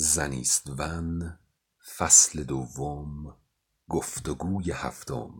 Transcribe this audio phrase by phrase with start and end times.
[0.00, 1.38] زنیستون
[1.96, 3.36] فصل دوم
[3.88, 5.32] گفتگوی هفتم.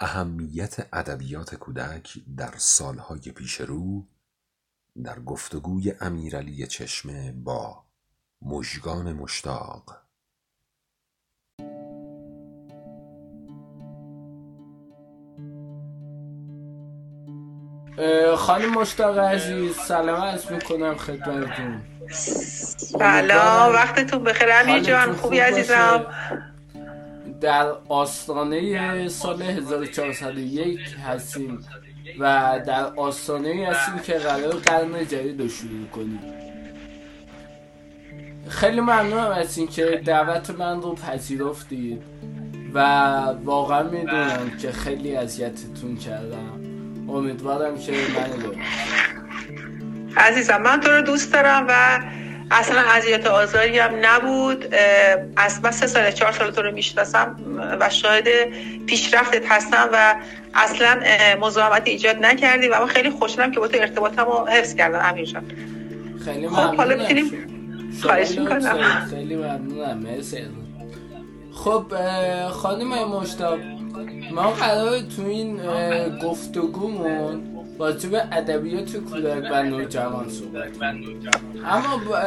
[0.00, 4.06] اهمیت ادبیات کودک در سالهای پیشرو
[5.04, 7.84] در گفتگوی امیرعلی چشمه با
[8.42, 9.96] مژگان مشتاق.
[18.36, 21.82] خانم مشتاق عزیز سلام عرض می‌کنم خدمتتون.
[22.10, 24.48] سلام وقتتون بخیر.
[24.52, 26.06] امیر جان خوبی عزیزم؟
[27.40, 31.66] در آستانه سال 1401 هستیم.
[32.18, 36.20] و در آستانه هستیم که قرار قرن جدید رو شروع کنیم.
[38.48, 42.02] خیلی ممنونم از اینکه دعوت من رو پذیرفتید
[42.74, 42.80] و
[43.44, 46.60] واقعا می‌دونم که خیلی اذیتتون کردم.
[47.08, 48.52] امیدوارم که من
[50.16, 52.00] عزیزم من تو رو دوست دارم و
[52.50, 54.74] اصلا اذیت آزاری هم نبود.
[55.36, 57.36] از بس سه سال چهار سال تو رو می‌شناسم
[57.80, 58.24] و شاهد
[58.86, 60.14] پیشرفتت هستم و
[60.54, 61.00] اصلا
[61.40, 65.24] مزاحمت ایجاد نکردی و من خیلی خوشحالم که با تو ارتباطم رو حفظ کردم امیر
[65.24, 65.44] جان.
[66.24, 67.30] خیلی خب حالا می‌تونیم
[68.02, 69.06] خواهش می‌کنم.
[69.10, 69.98] خیلی ممنونم.
[69.98, 70.38] مرسی.
[71.52, 71.84] خب
[72.50, 73.58] خانم مشتاق
[74.32, 75.60] ما قرار تو این
[76.18, 80.68] گفتگومون راجع به ادبیات کودک و نوجوان صحبت
[81.64, 82.18] اما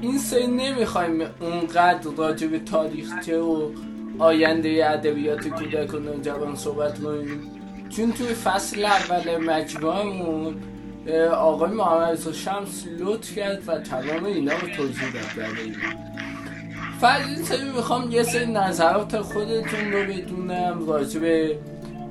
[0.00, 3.70] این سری نمی‌خوایم اونقدر راجع به تاریخچه و
[4.18, 7.50] آینده ادبیات کودک و نوجوان صحبت کنیم.
[7.88, 10.54] چون توی فصل اول مجموعمون
[11.34, 15.24] آقای محمد شمس لطف کرد و تمام اینا رو توضیح داد
[17.28, 21.58] این سری می‌خوام یه سری نظرات خودتون رو بدونم راجع به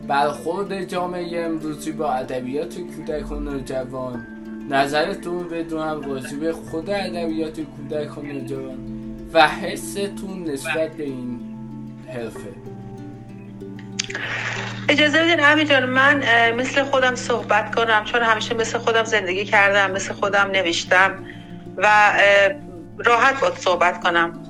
[0.08, 4.28] برخورد جامعه امروزی با ادبیات کودک و نوجوان
[4.70, 8.78] نظرتون بدونم راجع به خود ادبیات کودک و نوجوان
[9.34, 11.40] و حستون نسبت به این
[12.08, 12.54] حرفه.
[14.90, 19.92] اجازه بدین همین جان من مثل خودم صحبت کنم چون همیشه مثل خودم زندگی کردم
[19.92, 21.26] مثل خودم نوشتم
[21.78, 22.14] و
[22.98, 24.44] راحت باید صحبت کنم.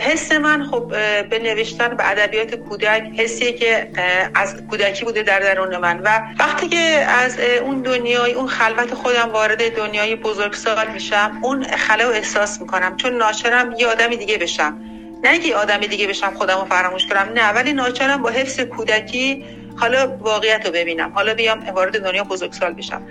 [0.00, 0.88] حس من خب
[1.28, 3.88] به نوشتن به ادبیات کودک حسیه که
[4.34, 6.00] از کودکی بوده در درون من.
[6.04, 6.78] و وقتی که
[7.08, 12.96] از اون دنیای اون خلوت خودم وارد دنیای بزرگسال میشم اون خلا رو احساس می‌کنم.
[12.96, 14.80] چون ناچرم یه آدمی دیگه بشم.
[15.24, 17.52] نه اینکه آدمی دیگه بشم خودم رو فراموش کنم نه.
[17.52, 19.44] ولی ناچرم با حفظ کودکی
[19.76, 21.12] حالا واقعیت رو ببینم.
[21.14, 23.02] حالا بیام وارد دنیا بزرگسال بشم.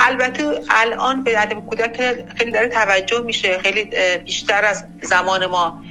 [0.00, 3.58] البته الان به ادب کودک خیلی داره توجه میشه.
[3.58, 3.90] خیلی
[4.24, 5.82] بیشتر از زمان ما.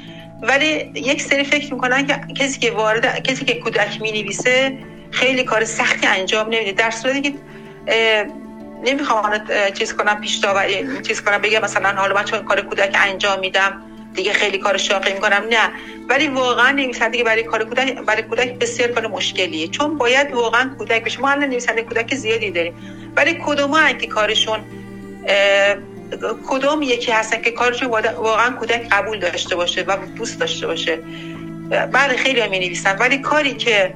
[0.41, 4.77] ولی یک سری فکر می‌کنن که کسی که وارد کسی که کودک می‌نویسه
[5.11, 6.71] خیلی کار سختی انجام نمیده.
[6.71, 7.33] در صورتی که
[8.83, 9.41] نمی‌خوام
[9.73, 10.41] چیز کنم پیش
[11.07, 13.81] چیز کنم بگم مثلا حالا من چون کار کودک انجام میدم
[14.13, 15.43] دیگه خیلی کار شاقی می‌کنم.
[15.49, 15.71] نه.
[16.09, 19.67] ولی واقعا نویسنده که برای کار کودک برای کودک بسیار کار مشکلیه.
[19.67, 21.19] چون باید واقعا کودک بشه.
[21.21, 22.73] ما الان نویسنده کودک زیادی داریم.
[23.15, 24.59] ولی کدوم که کارشون
[26.47, 30.99] کدوم یکی هستن که کارشون واقعا کودک قبول داشته باشه و دوست داشته باشه؟
[31.69, 33.93] بله خیلی می نویسن ولی کاری که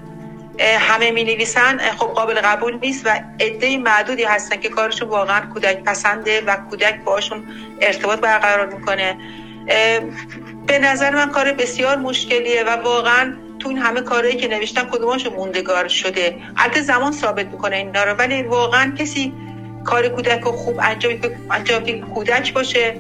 [0.59, 5.83] همه می نویسن خب قابل قبول نیست و عده معدودی هستن که کارشون واقعا کودک
[5.83, 7.43] پسنده و کودک باشون
[7.81, 9.17] ارتباط برقرار می‌کنه.
[10.67, 15.33] به نظر من کار بسیار مشکلیه و واقعا تو این همه کارهایی که نوشتن کدوماشون
[15.33, 19.33] موندگار شده؟ البته زمان ثابت می‌کنه اینا رو ولی واقعا کسی
[19.85, 21.13] کار کودک رو خوب انجام
[21.51, 22.95] انجام کودک باشه.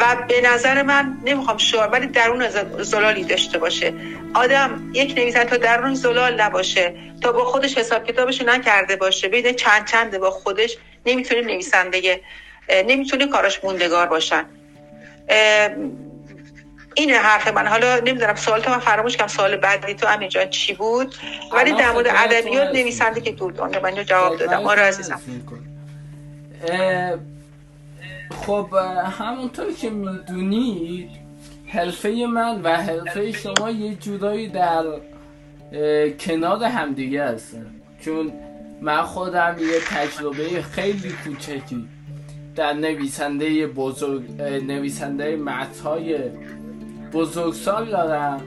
[0.00, 2.48] و به نظر من نمی‌خوام شعار ولی درون
[2.82, 3.92] زلالی داشته باشه.
[4.34, 9.28] آدم یک نویسنده تا درون زلال نباشه تا با خودش حساب کتابش نکرده باشه.
[9.28, 10.76] ببینه چند چنده با خودش
[11.06, 12.20] نمی‌تونه نویسنده
[12.86, 14.44] نمی‌تونه کاراش موندگار باشن.
[16.94, 17.66] این حرف من.
[17.66, 21.14] حالا نمی‌دونم سوال تو من فراموش کردم سوال بعدی تو امین جان چی بود؟
[21.52, 24.66] ولی در مورد ادبیات نویسنده که دور من جواب دادم.
[24.66, 25.20] آره عزیزم.
[28.30, 28.68] خب
[29.18, 31.10] همونطور که می‌دونید
[31.66, 34.84] حرفه من و حرفه شما یه جورایی در
[36.20, 37.66] کنار همدیگه هستن.
[38.00, 38.32] چون
[38.80, 41.88] من خودم یه تجربه خیلی کوچکی
[42.56, 46.18] در نویسنده بزرگ نویسنده متهای
[47.12, 48.42] بزرگسال دارم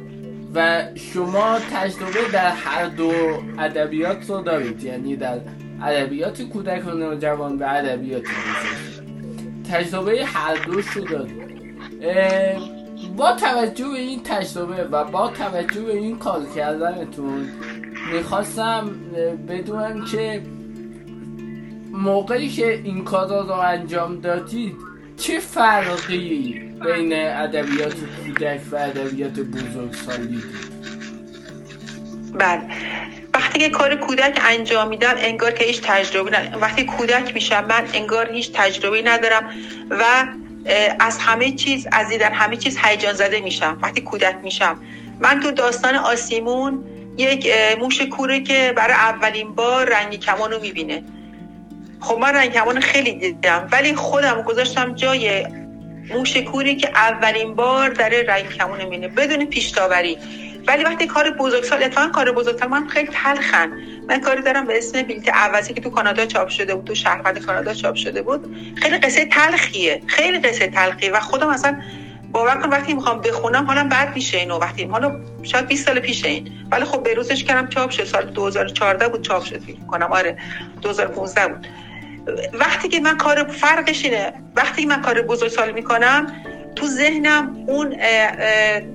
[0.55, 3.11] و شما تجربه در هر دو
[3.59, 4.83] ادبیات رو دارید.
[4.83, 5.39] یعنی در
[5.83, 8.23] ادبیات کودک و نوجوان و ادبیات
[9.71, 11.77] تجربه هر دوش رو داریم
[13.17, 17.47] با توجه به این تجربه و با توجه به این کار کردنتون
[18.13, 18.91] می‌خواستم
[19.49, 20.41] بدونم که
[21.91, 24.75] موقعی که این کار رو انجام دادید
[25.17, 30.72] چه فرقی بین ادبیات کودک و ادبیات بزرگسالی؟ دید
[32.33, 32.61] بله.
[33.33, 36.61] وقتی که کار کودک انجام میدم انگار که هیچ تجربه ندارم.
[36.61, 39.49] وقتی کودک میشم من انگار هیچ تجربه ندارم
[39.89, 40.03] و
[40.99, 43.77] از همه چیز از دیدن همه چیز هیجان زده میشم.
[43.81, 44.77] وقتی کودک میشم.
[45.19, 46.83] من تو داستان آسیمون
[47.17, 47.47] یک
[47.79, 51.03] موش کوره که برای اولین بار رنگی کمان رو می‌بینه.
[51.99, 55.47] خب من رنگ کمان خیلی دیدم ولی خودم گذاشتم جای
[56.09, 59.07] موش کوری که اولین بار در رنگ کمان می‌بینه.
[59.07, 59.71] بدون پیش
[60.67, 63.71] ولی وقتی کار بزرگسال اتفاقا کار بزرگسال من خیلی تلخن.
[64.07, 67.45] من کاری دارم به اسم بیلت عوضی که تو کانادا چاپ شده بود تو شهروند
[67.45, 68.55] کانادا چاپ شده بود.
[68.75, 70.01] خیلی قصه تلخیه.
[70.07, 71.81] خیلی قصه تلخیه و خودم اصلا
[72.31, 74.57] باور کن وقتی می‌خوام بخونم حالا بد میشه اینو.
[74.57, 76.51] وقتی حالا شاید 20 سال پیش این.
[76.71, 78.03] ولی خب به روزش کردم چاپ شد.
[78.03, 80.37] سال 2014 بود چاپ شد فکر کنم آره
[80.81, 81.67] 2015 بود.
[82.53, 84.33] وقتی که من کار فرقش اینه.
[84.55, 86.27] وقتی من کار بزرگسال می‌کنم
[86.83, 87.95] تو ذهنم اون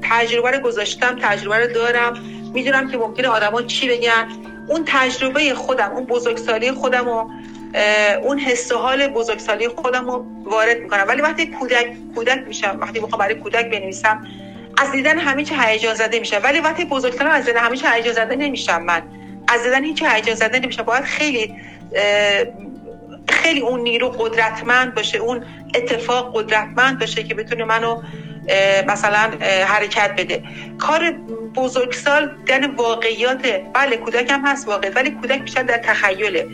[0.03, 2.19] تجربه رو گذاشتم تجربه رو دارم.
[2.55, 4.29] می‌دونم که ممکنه آدما چی بگن.
[4.69, 7.31] اون تجربه خودم اون بزرگسالی خودم و
[8.23, 11.05] اون حس و حال بزرگسالی خودم رو وارد می‌کنم.
[11.09, 14.27] ولی وقتی کودک کودک میشم وقتی می‌خوام برای کودک بنویسم
[14.79, 16.41] از دیدن همه چی هیجان زده میشم.
[16.43, 19.03] ولی وقتی بزرگترم از دیدن همه چی هیجان زده نمیشم من.
[19.49, 20.83] از دیدن هیچ هیجان زده نمیشم.
[20.83, 21.55] باید خیلی
[23.31, 25.45] خیلی اون نیرو قدرتمند باشه اون
[25.75, 28.03] اتفاق قدرتمند باشه که بتونه منو
[28.89, 29.31] مثلا
[29.67, 30.43] حرکت بده.
[30.79, 31.11] کار
[31.55, 36.47] بزرگسال دن واقعیات بله کودک هم هست واقعیت ولی کودک بیشتر در تخیله.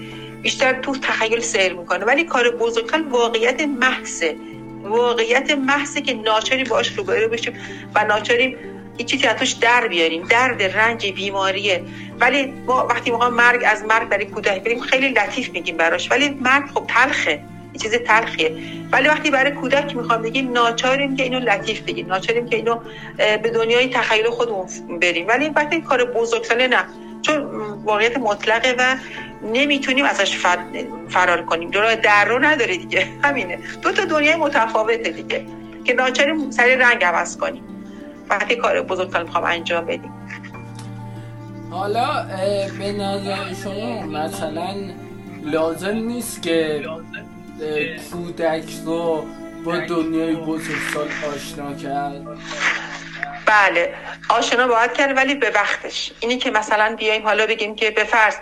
[0.43, 2.05] بیشتر تو تخیل سیر می‌کنه.
[2.05, 4.37] ولی کار بزرگسال واقعیت محضه.
[4.83, 7.55] واقعیت محضه که ناچاری باش روبرو بشیم
[7.95, 8.57] و ناچاریم
[8.97, 10.23] این چیزی از توش در بیاریم.
[10.23, 11.83] درد رنج بیماریه.
[12.21, 16.11] ولی ما وقتی ما مرگ از مرگ برای کودک بریم خیلی لطیف میگیم براش.
[16.11, 17.41] ولی مرگ خب تلخه.
[17.73, 18.57] این چیز تلخیه.
[18.93, 22.07] ولی وقتی برای کودک می‌خوام بگیم ناچاریم که اینو لطیف بگیم.
[22.07, 22.81] ناچاریم که اینو
[23.17, 24.67] به دنیای تخیل خودمون
[25.01, 25.29] بریم.
[25.29, 26.85] ولی وقتی کار بزرگساله نه.
[27.23, 27.37] چون
[27.85, 28.97] واقعیت مطلقه و
[29.53, 30.39] نمی‌تونیم ازش
[31.09, 31.71] فرار کنیم.
[31.71, 33.09] دو در رو نداره دیگه.
[33.25, 33.59] همینه.
[33.83, 35.47] دو تا دنیای متفاوته دیگه.
[35.85, 37.74] که ناچاریم سری رنگ عوض کنیم.
[38.31, 40.13] وقتی کار بزرگتر می‌خوام انجام بدیم
[41.71, 42.27] حالا
[42.79, 44.75] به نظر شما مثلا
[45.45, 46.85] لازم نیست که
[48.13, 49.25] کودک رو
[49.65, 52.27] با دنیای بزرگسال آشنا کرد؟
[53.47, 53.95] بله
[54.29, 56.13] آشنا باید کرد ولی به وقتش.
[56.21, 58.35] اینی که مثلا بیایم حالا بگیم که به فرض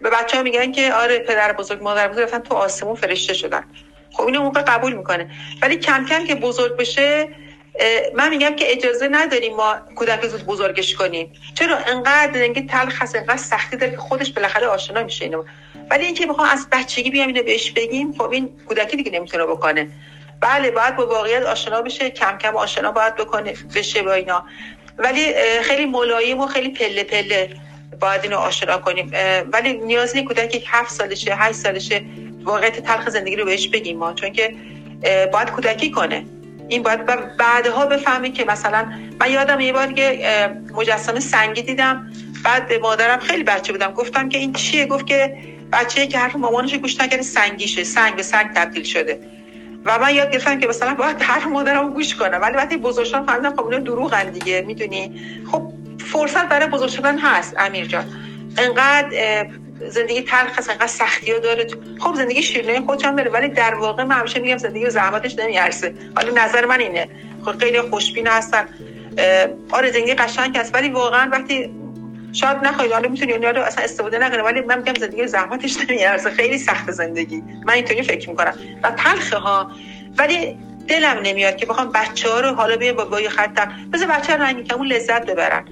[0.00, 3.64] به بچه ها میگن که آره پدر بزرگ مادر بزرگ رفتن تو آسمون فرشته شدن.
[4.12, 5.30] خب اینو موقع قبول می‌کنه.
[5.62, 7.28] ولی کم کم که بزرگ بشه
[8.14, 11.32] من میگم که اجازه نداریم ما کودک زود بزرگش کنیم.
[11.54, 15.44] چرا؟ انقدر دنگه تلخ هست انقدر سختی داره که خودش بالاخره آشنا میشه اینو.
[15.90, 19.88] ولی اینکه بخوام از بچگی بیام اینو بهش بگیم خب این کودکی دیگه نمی‌تونه بکنه.
[20.40, 24.44] بله باید با واقعیت آشنا بشه کم کم آشنا باید بکنه بشه با اینا.
[24.98, 27.50] ولی خیلی ملایم و خیلی پله پله
[28.00, 29.12] باید اینو آشنا کنیم.
[29.52, 32.02] ولی نیاز نیست کودکی هفت سالشه هشت سالشه
[32.42, 34.14] واقعیت تلخ زندگی رو بهش بگیم ما.
[34.14, 34.54] چون که
[35.32, 36.24] باید کودکی کنه.
[36.72, 40.18] این باید بعدها بفهمی که مثلا من یادم یه بار که
[40.74, 42.12] مجسمه سنگی دیدم
[42.44, 43.92] بعد مادرم خیلی بچه بودم.
[43.92, 45.36] گفتم که این چیه؟ گفت که
[45.72, 47.84] بچه که حرف مامانش گوش نکرده سنگیشه.
[47.84, 49.20] سنگ به سنگ تبدیل شده.
[49.84, 52.38] و من یاد گرفتم که مثلا باید حرف مادرم گوش کنم.
[52.42, 55.20] ولی وقتی بزرگ شدم فهمیدم خب اینا دروغن دیگه می‌دونی؟
[55.52, 58.04] خب فرصت برای بزرگ شدن هست امیر جان.
[58.58, 59.46] انقدر
[59.88, 61.66] زندگی تلخ هست انقدر سختی ها داره.
[62.00, 65.94] خب زندگی شیرینه خودش هم داره ولی در واقع من همیشه میگم زندگی زحمتش نمیارسه
[66.16, 67.08] حالا نظر من اینه.
[67.44, 68.68] خب خیلی خوشبین هستن.
[69.70, 71.70] آره زندگی قشنگ هست ولی واقعا وقتی
[72.32, 76.30] شاید نخواهید حالا می‌تونی اونها رو اصلا استفاده نکنه ولی من میگم زندگی زحمتش نمیارسه
[76.30, 77.42] خیلی سخت زندگی.
[77.64, 78.54] من اینطوری فکر می‌کنم.
[78.82, 79.70] و تلخه ها.
[80.18, 80.58] ولی
[80.88, 84.44] دلم نمیاد که بخوام بچه ها رو حالا بیه با بای خطم بذار بچه ها
[84.44, 85.64] رنگی کمون لذت ببرن.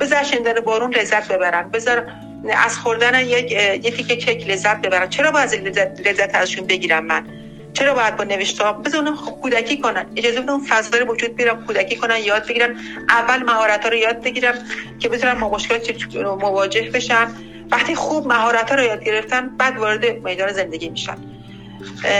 [0.00, 1.70] بذار شندن بارون لذت ببرن.
[1.70, 2.06] بذار
[2.50, 7.26] از خوردن یک یه تیکه کیک لذت ببرن چرا باید لذت, لذت ازشون بگیرم من؟
[7.72, 10.06] چرا باید با نوشته اونم کودکی کنن.
[10.16, 12.76] اجازه بده اون فضا رو وجود بیارم کودکی کنن یاد بگیرن.
[13.08, 14.54] اول مهارت ها رو یاد بگیرم
[14.98, 17.28] که بتونن با مشکلات مواجه بشن.
[17.70, 21.16] وقتی خوب مهارت ها رو یاد گرفتن بعد وارد میدان زندگی میشن.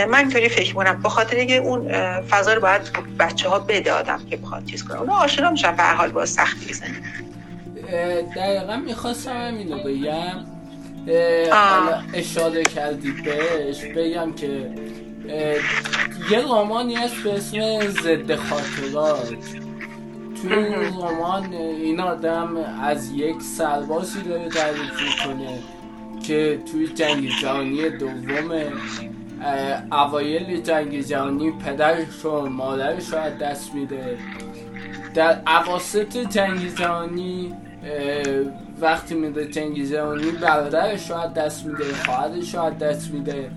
[0.07, 1.01] من اینطوری فکر می‌کنم.
[1.03, 1.91] به خاطر اینکه اون
[2.21, 2.81] فضا رو باید
[3.19, 6.73] بچه ها بده آدم که بخواد چیز کنه اونا آشنا میشن به حال با سختی
[6.73, 7.26] زندگی.
[8.35, 10.45] دقیقا می‌خواستم همینو بگم.
[12.13, 14.71] اشاره کردی بهش بگم که
[16.31, 19.37] یه رمانی هست به اسم ضد خاطرات.
[20.41, 25.59] توی این رمان این آدم از یک سربازی داره تعریف کنه
[26.23, 28.51] که توی جنگ جهانی دوم
[29.91, 34.17] اوایل جنگ جهانی پدرش و مادرش رو از دست میده.
[35.13, 37.53] در عواسط جنگ جهانی
[38.81, 43.51] وقتی میده جنگ جهانی برادرش از دست میده خواهرش رو از دست میده.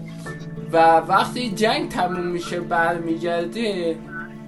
[0.72, 3.96] و وقتی جنگ تموم میشه برمیگرده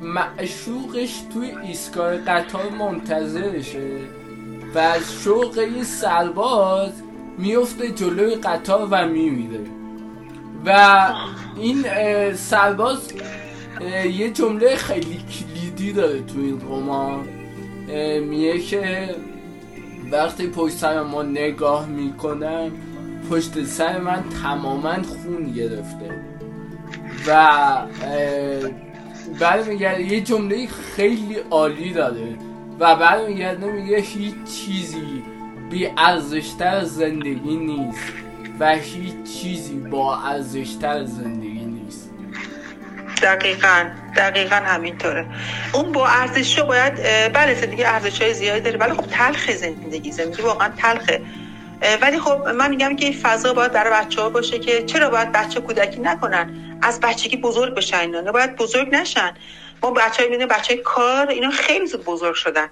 [0.01, 3.91] معشوقش توی ایستگاه قطار منتظرشه.
[4.75, 6.93] و از شوق این سرباز
[7.39, 9.61] میفته جلوی قطار و میمیره.
[10.67, 11.09] و
[11.57, 11.85] این
[12.35, 13.12] سرباز
[14.12, 17.29] یه جمله خیلی کلیدی داره تو این رمان.
[18.21, 19.15] میگه که
[20.12, 22.71] وقتی پشت سر ما نگاه می‌کنم
[23.31, 26.11] پشت سر من تماما خون گرفته.
[27.26, 27.49] و
[29.40, 32.37] برمیگرده یه جمله خیلی عالی داره.
[32.81, 35.23] و برمیگرده میگه هیچ چیزی
[35.71, 38.12] بی ارزشتر زندگی نیست.
[38.61, 41.51] و هیچ چیزی با ارزشتر زندگی
[43.23, 45.26] دقیقا دقیقا همینطوره.
[45.73, 47.02] اون با ارزش رو باید
[47.33, 48.79] بله زندگی ارزش های زیادی داره.
[48.79, 51.23] ولی خب تلخ زندگی زندگی واقعا تلخه.
[52.00, 55.33] ولی خب من میگم که این فضا باید برای بچه ها باشه که چرا باید
[55.33, 58.33] بچه کودکی نکنن؟ از بچگی بزرگ بشن اینا.
[58.33, 59.35] باید بزرگ نشن.
[59.83, 62.69] ما بچه های بچه کار اینا خیلی زود بزرگ شدن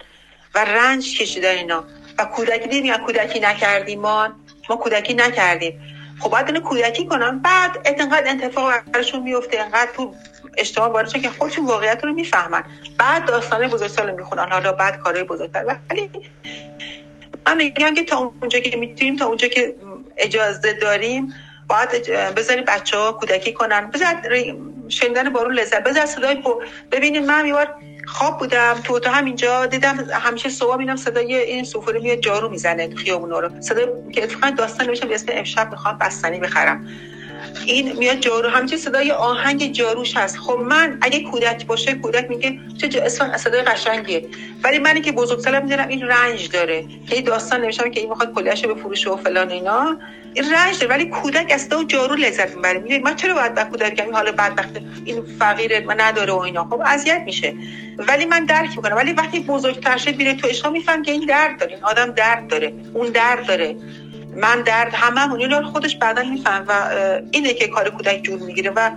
[0.55, 1.85] و رنج کشیدن اینا.
[2.19, 4.29] و کودکی دیدیم کودکی نکردیم ما
[4.71, 5.81] ما کودکی نکردیم.
[6.21, 10.15] خب باید اینو کودکی کنم بعد انقدر انتفاق براشون میفته انقدر تو
[10.61, 12.65] اجتماع وارد که خودشون واقعیت رو می‌فهمن.
[12.99, 14.49] بعد داستان بزرگسال می‌خونن.
[14.51, 16.11] حالا بعد کارهای بزرگتر ولی
[17.47, 19.75] من میگم که تا اونجا که می‌تونیم تا اونجا که
[20.17, 21.35] اجازه داریم
[21.69, 21.91] باید
[22.37, 23.91] بذاریم بچه ها کودکی کنن.
[23.91, 24.09] بذار
[24.89, 25.85] شنیدن بارون لذت.
[25.85, 26.43] بذار صدای
[26.93, 27.75] ببینید من میوار
[28.07, 28.75] خواب بودم.
[28.85, 33.31] تو تو همینجا دیدم همیشه صبح میدم صدای این سوفوری میاد جارو می‌زنه تو خیابون
[33.31, 33.61] رو.
[33.61, 36.89] صدای که اتفاقا داستان نمیشم به اسم امشب می‌خوام بستنی بخرم.
[37.67, 38.49] این میاد جارو.
[38.49, 40.39] همچین صدای آهنگ جاروش هست.
[40.39, 44.25] خب من اگه کودک باشه کودک میگه چه اسم صدای قشنگیه.
[44.65, 46.85] ولی منی که بزرگسالم می‌دونم این رنج داره.
[47.11, 49.97] که داستان نمیشم که این می‌خواد کلیهشو به فروش و فلان اینا.
[50.35, 50.95] این رنج داره.
[50.95, 52.79] ولی کودک از تو جارو لذت می‌بره.
[52.79, 56.65] میگه من چرا باید با کودک بگم حالا بدبخت این فقیره و نداره و اینا.
[56.65, 57.55] خب اذیت میشه.
[57.99, 58.97] ولی من درک می‌کنم.
[58.97, 60.67] ولی وقتی بزرگتر شد میره تو عشق.
[60.67, 61.75] میفهم که این درد داره.
[61.75, 62.73] این آدم درد داره.
[62.95, 63.77] اون درد داره.
[64.37, 66.73] من درد همه اینا رو خودش بعدا میفهم و
[67.31, 68.91] اینه که کار کودک جور می‌گیره و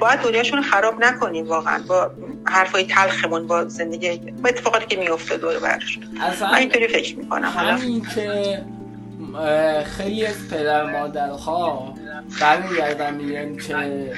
[0.00, 2.10] باید دنیاشون خراب نکنیم واقعا با
[2.44, 6.04] حرفای تلخمون با زندگی با اتفاقاتی که میفته دور برشون
[6.40, 7.48] من اینطوری فکر می‌کنم.
[7.48, 8.64] همین که
[9.84, 11.94] خیلی از پدر مادرها
[12.40, 14.12] برمیگردن میگن که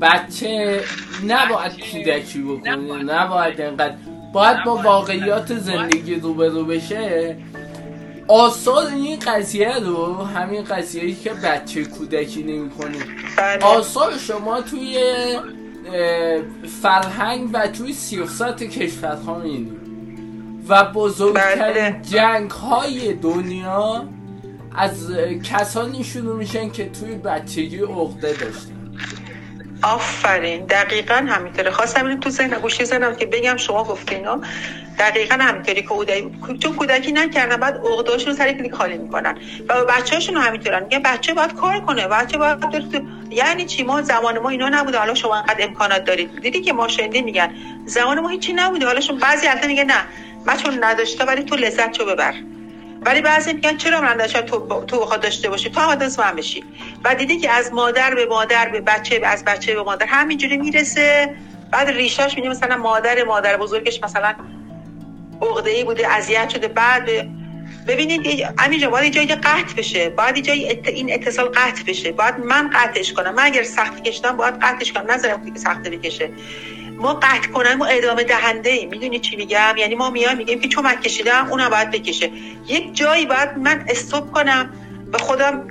[0.00, 0.80] بچه
[1.26, 3.94] نباید کودکی بکنه نباید اینقدر
[4.32, 7.36] باید با واقعیات زندگی روبرو بشه.
[8.30, 12.98] آثار این قضیه رو همین قضیه که بچه کودکی نمی‌کنه
[13.36, 13.64] بله.
[13.64, 14.98] آثار شما توی
[16.82, 19.80] فرهنگ و توی سیاست کشورها می‌بینید
[20.68, 22.00] و بزرگترین بله.
[22.02, 24.04] جنگ های دنیا
[24.76, 25.12] از
[25.44, 28.79] کسانی شروع میشن که توی بچگی عقده داشتن
[29.82, 30.66] آفرین.
[30.66, 31.70] دقیقا همینطوره.
[31.70, 34.40] خواستم اینو تو ذهن گوشی زنم که بگم شما گفتینا
[34.98, 35.88] دقیقا همینطوری که
[36.62, 39.38] چون کودکی نکردن بعد عقدهاشون رو سری کلیک خالی می‌کنن.
[39.68, 40.82] و بچه هاشون رو همینطورن.
[40.82, 42.08] میگن بچه باید کار کنه.
[42.08, 42.58] بچه باید
[43.30, 44.98] یعنی چی؟ ما زمان ما اینا نبوده.
[44.98, 46.40] حالا شما انقدر امکانات دارید.
[46.40, 47.54] دیدی که ما شنیدی میگن
[47.86, 48.86] زمان ما هیچی نبوده.
[48.86, 50.04] حالا شما بعضی البته میگه نه.
[50.46, 52.34] من چون نداشته ولی تو لذت چو ببر.
[53.02, 56.64] ولی بعضی میگن چرا من داشتم تو تو داشته باشی؟ تو هم من بشی.
[57.04, 61.34] و دیدی که از مادر به مادر به بچه از بچه به مادر همینجوری می‌رسه.
[61.72, 64.34] بعد ریشاش میگه مثلا مادر مادر بزرگش مثلا
[65.42, 66.68] عقده ای بوده اذیت شده.
[66.68, 67.10] بعد
[67.86, 70.10] ببینید همینجا باید جایی قطع بشه.
[70.10, 72.12] باید جایی این اتصال قطع بشه.
[72.12, 73.34] باید من قطعش کنم.
[73.34, 75.10] من اگر سختی کشیدم باید قطعش کنم.
[75.10, 76.30] نذارم که سختی بکشه.
[77.00, 78.88] ما قطع کنن ما ادامه دهنده ایم.
[78.88, 82.30] می‌دونی چی میگم؟ یعنی ما میایم میگیم که چون من کشیدم اونم باید بکشه.
[82.66, 84.70] یک جایی باید من استوب کنم.
[85.12, 85.68] به خودم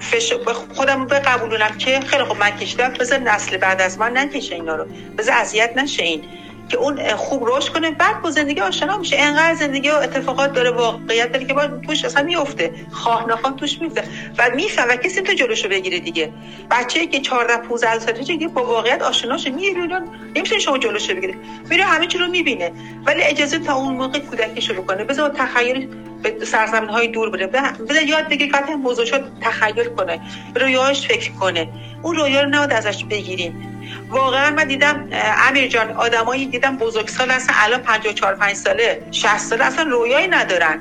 [0.00, 0.32] فش...
[0.32, 2.88] به خودم بقبولونم که خیلی خوب من کشیدم.
[2.88, 4.86] بذار نسل بعد از من نکشه اینا رو.
[5.18, 6.24] بذار اذیت نشه این.
[6.68, 9.16] که اون خوب رشد کنه بعد با زندگی آشنا میشه.
[9.18, 13.78] انقدر زندگی و اتفاقات داره واقعیت داره که باید توش اصلا میفته خواه نخواه توش
[13.80, 14.02] میفته
[14.38, 16.32] و کسی تو جلوشو بگیره دیگه.
[16.70, 20.00] بچه‌ای که 14 15 سالشه با واقعیت آشنا شه میره
[20.36, 21.34] نمیشه شما جلوشو بگیره.
[21.70, 22.72] میره همه چی رو می‌بینه.
[23.06, 25.04] ولی اجازه تا اون موقع کودکی شروع کنه.
[25.04, 25.88] بذار تخیل
[26.22, 27.46] به سرزمین های دور بره.
[27.46, 30.20] بذار یاد بگیره که موضوع شد تخیل کنه.
[30.54, 31.68] رویاش فکر کنه.
[32.02, 33.77] اون رویا رو نباید ازش بگیریم.
[34.08, 35.08] واقعا من دیدم
[35.48, 40.78] امیر جان آدمایی دیدم بزرگسال هستن الان 54 5 ساله 60 ساله اصلا رویایی ندارن.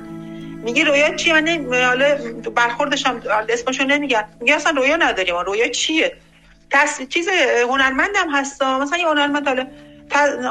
[0.63, 2.17] میگه رویا چی؟ من حالا
[2.55, 5.35] برخوردش هم اسمشو نمیگن میگه اصلا رویا نداریم.
[5.35, 6.17] رویا چیه؟
[6.71, 7.01] تص...
[7.01, 7.27] چیز
[7.69, 9.65] هنرمندم هستا مثلا یه هنرمند حالا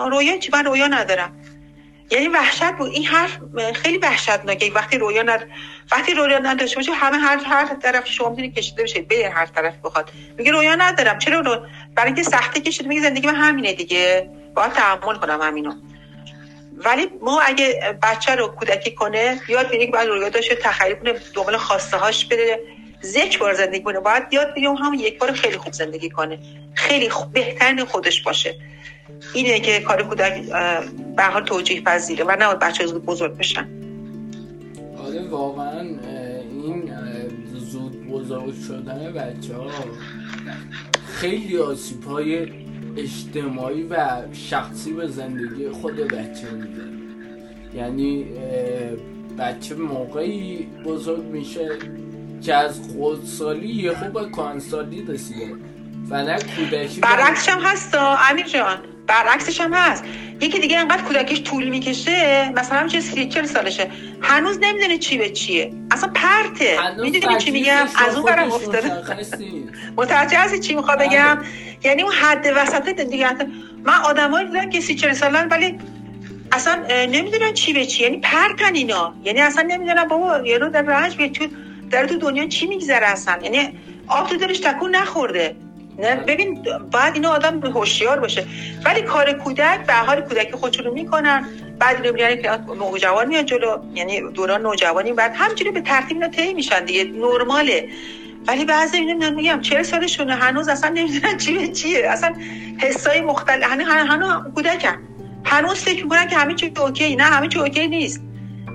[0.08, 1.32] رویا چی؟ من رویا ندارم.
[2.10, 2.90] یعنی وحشت بود.
[2.90, 3.38] این حرف
[3.74, 5.50] خیلی وحشتناکه وقتی رویا ند...
[5.92, 9.08] وقتی رویا نداشته باشه همه هر هر طرف شما می‌تونید کشیده بشید.
[9.08, 10.10] به هر طرف بخواد.
[10.38, 11.18] میگه رویا ندارم.
[11.18, 14.30] چرا رو برای اینکه سختی کشید میگه زندگی من همینه دیگه.
[14.54, 15.72] باید تحمل کنم همینو.
[16.76, 21.56] ولی ما اگه بچه رو کودکی کنه یاد بگیره بعد رویا داشته تخیل کنه دنبال
[21.56, 22.60] خواسته هاش بره.
[23.14, 24.00] یک بار زندگی کنه.
[24.00, 26.38] باید یاد بگیره هم یک بار خیلی خوب زندگی کنه.
[26.74, 28.54] خیلی خوب بهترین خودش باشه.
[29.34, 30.42] اینه که کار کودک
[31.16, 33.68] به حال توجیه پذیره و نه بچه بزرگ بشن.
[35.06, 35.80] آره واقعا
[36.50, 36.92] این
[37.54, 39.70] زود بزرگ شدن بچه ها
[41.06, 42.46] خیلی آسیب های
[42.96, 43.96] اجتماعی و
[44.32, 46.82] شخصی به زندگی خود بچه میده.
[47.74, 48.26] یعنی
[49.38, 51.68] بچه موقعی بزرگ میشه
[52.42, 55.54] که از خودسالی یه خوب کانسالی رسیده
[56.10, 57.94] و نه کودکی برعکسش هم هست
[58.30, 58.78] امیر جان.
[59.06, 60.04] برعکسش هم هست.
[60.40, 63.90] یکی دیگه انقدر کودکش طول می‌کشه مثلا چه سی چل سالشه.
[64.20, 65.72] هنوز نمی‌دونه چی به چیه.
[65.90, 66.78] اصلا پرته.
[67.02, 68.92] می‌دونی چی میگم؟ از اون برم افتاده.
[69.98, 71.38] متوجه هستی چی میخوا بگم؟
[71.84, 73.28] یعنی اون حد وسط دیگه
[73.84, 75.78] من آدمایی دیدم که سی چل سالن ولی
[76.52, 78.02] اصلا نمی‌دونن چی به چی.
[78.02, 79.14] یعنی پرتن اینا.
[79.24, 81.46] یعنی اصلا نمی‌دونن بابا رو در رنج تو
[81.90, 85.56] در تو دنیا چی میگذره اصلا؟ یعنی آب تو دلش تکون نخورده.
[85.98, 86.62] نه ببین
[86.92, 88.44] باید اینو آدم هوشیار باشه.
[88.84, 91.48] ولی کار کودک به حال کودک خودشون رو می‌کنن.
[91.78, 96.28] بعد اینو میارن که نوجوان میاد جلو یعنی دوران نوجوانی بعد همینجوری به ترتیب اینا
[96.28, 97.88] طی میشن دیگه نرماله.
[98.46, 102.10] ولی بعضی اینا میگم 40 سالشونه هنوز اصلا نمی‌دونن چی به چیه.
[102.10, 102.34] اصلا
[102.78, 104.98] حسای مختلف هنوز هنوز کودکن.
[105.44, 108.20] هنوز فکر می‌کنن که همه چی اوکی نه همه چی اوکی نیست.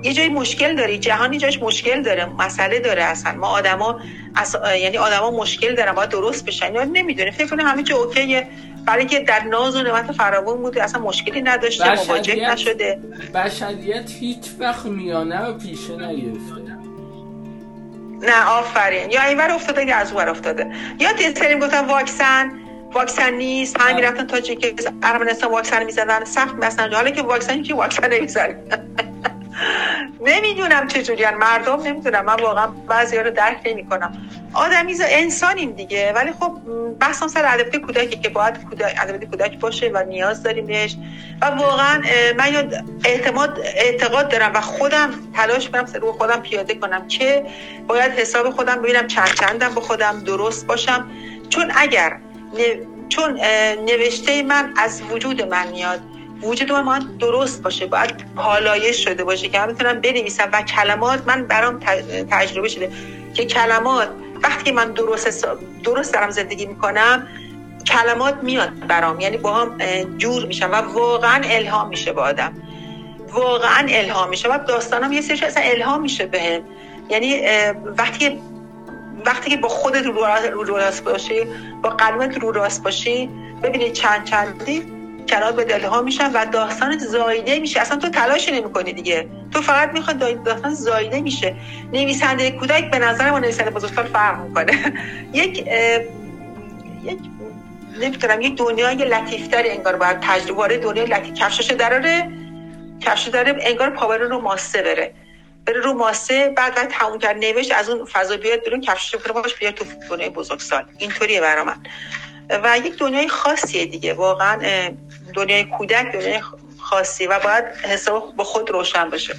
[0.02, 3.32] یه جای مشکل داری جهانی جاش مشکل داره مسئله داره اصلا.
[3.32, 4.00] ما آدما
[4.36, 4.54] اص...
[4.80, 6.74] یعنی آدما مشکل دارن باید درست بشن.
[6.74, 7.30] یا نمی‌دونه.
[7.30, 8.48] فکر کنه همه چی اوکیه.
[8.86, 12.98] برای اینکه در ناز و نعمت فراوون بوده اصلا مشکلی نداشته مواجه نشده.
[13.34, 16.62] بشریت هیچ وقت میانه و پیشه نگرفته.
[18.22, 19.10] نه آفرین.
[19.10, 20.72] یا اینور افتاده یا از اون افتاده.
[21.00, 22.50] یا سریم گفتن واکسن.
[22.92, 23.80] واکسن نیست.
[23.80, 26.24] همین می‌رفتن تا که ارمنستان واکسن می‌زدن.
[26.24, 26.96] سخت مثلا.
[26.96, 28.56] حالا که واکسن که واکسن نمی‌زنن
[30.20, 34.12] نمی‌دونم چجوری مردم نمی‌دونم من واقعا بعضی رو درک نمی کنم
[34.54, 36.58] آدمی انسانیم دیگه ولی خب
[37.00, 38.54] بحثم سر ادبیات کودکی که باید
[38.98, 40.96] ادبیات کودک باشه و نیاز داریم بهش
[41.42, 42.02] و واقعا
[42.36, 42.72] من
[43.04, 47.46] اعتماد اعتقاد دارم و خودم تلاش کنم رو خودم پیاده کنم که
[47.86, 51.10] باید حساب خودم ببینم چند چندم به خودم درست باشم.
[51.48, 52.18] چون اگر
[53.08, 53.40] چون
[53.84, 56.00] نوشته من از وجود من میاد
[56.42, 61.22] وجود من باید درست باشه باید پالایش شده باشه که من بتونم بنویسم و کلمات
[61.26, 61.80] من برام
[62.30, 62.92] تجربه شده
[63.34, 64.08] که کلمات
[64.42, 65.46] وقتی من درست
[65.84, 67.26] درست دارم زندگی می‌کنم
[67.86, 69.78] کلمات میاد برام یعنی با هم
[70.18, 72.52] جور میشم و واقعا الهام میشه با آدم.
[73.32, 76.62] واقعا الهام میشه و داستانم یه سری اصلا الهام میشه بهم.
[77.10, 77.40] یعنی
[77.98, 78.40] وقتی
[79.26, 80.06] وقتی که با خودت
[80.52, 81.44] رو راست باشی
[81.82, 83.30] با قلبت رو راست باشی
[83.62, 87.80] ببینید چند چندی کلمات به دلها میشن و داستان زایده میشه.
[87.80, 89.28] اصلا تو تلاش نمی‌کنی دیگه.
[89.50, 91.56] تو فقط می‌خواد داستان زایده میشه.
[91.92, 94.92] نویسنده کودک به نظر ما نویسنده بزرگسال فرق می‌کنه.
[95.32, 95.58] یک
[97.04, 97.18] یک
[98.00, 102.30] نمی‌تونم یک دنیای لطیفتر انگار باید تجربه دنیای لطیف کفشش دراره.
[103.00, 105.14] کفش داره انگار پاور رو ماسه بره.
[105.66, 109.34] بره رو ماسه بعد بعد تموم کرد نوشت از اون فضا بیاد بیرون کفشش رو
[109.34, 110.84] باش بیاد تو دنیای بزرگسال.
[110.98, 111.76] اینطوریه برا من.
[112.50, 114.14] و یک دنیای خاصیه دیگه.
[114.14, 114.58] واقعا
[115.34, 116.40] دنیای کودک دنیای
[116.78, 119.34] خاصی و باید حساب با خود روشن باشه.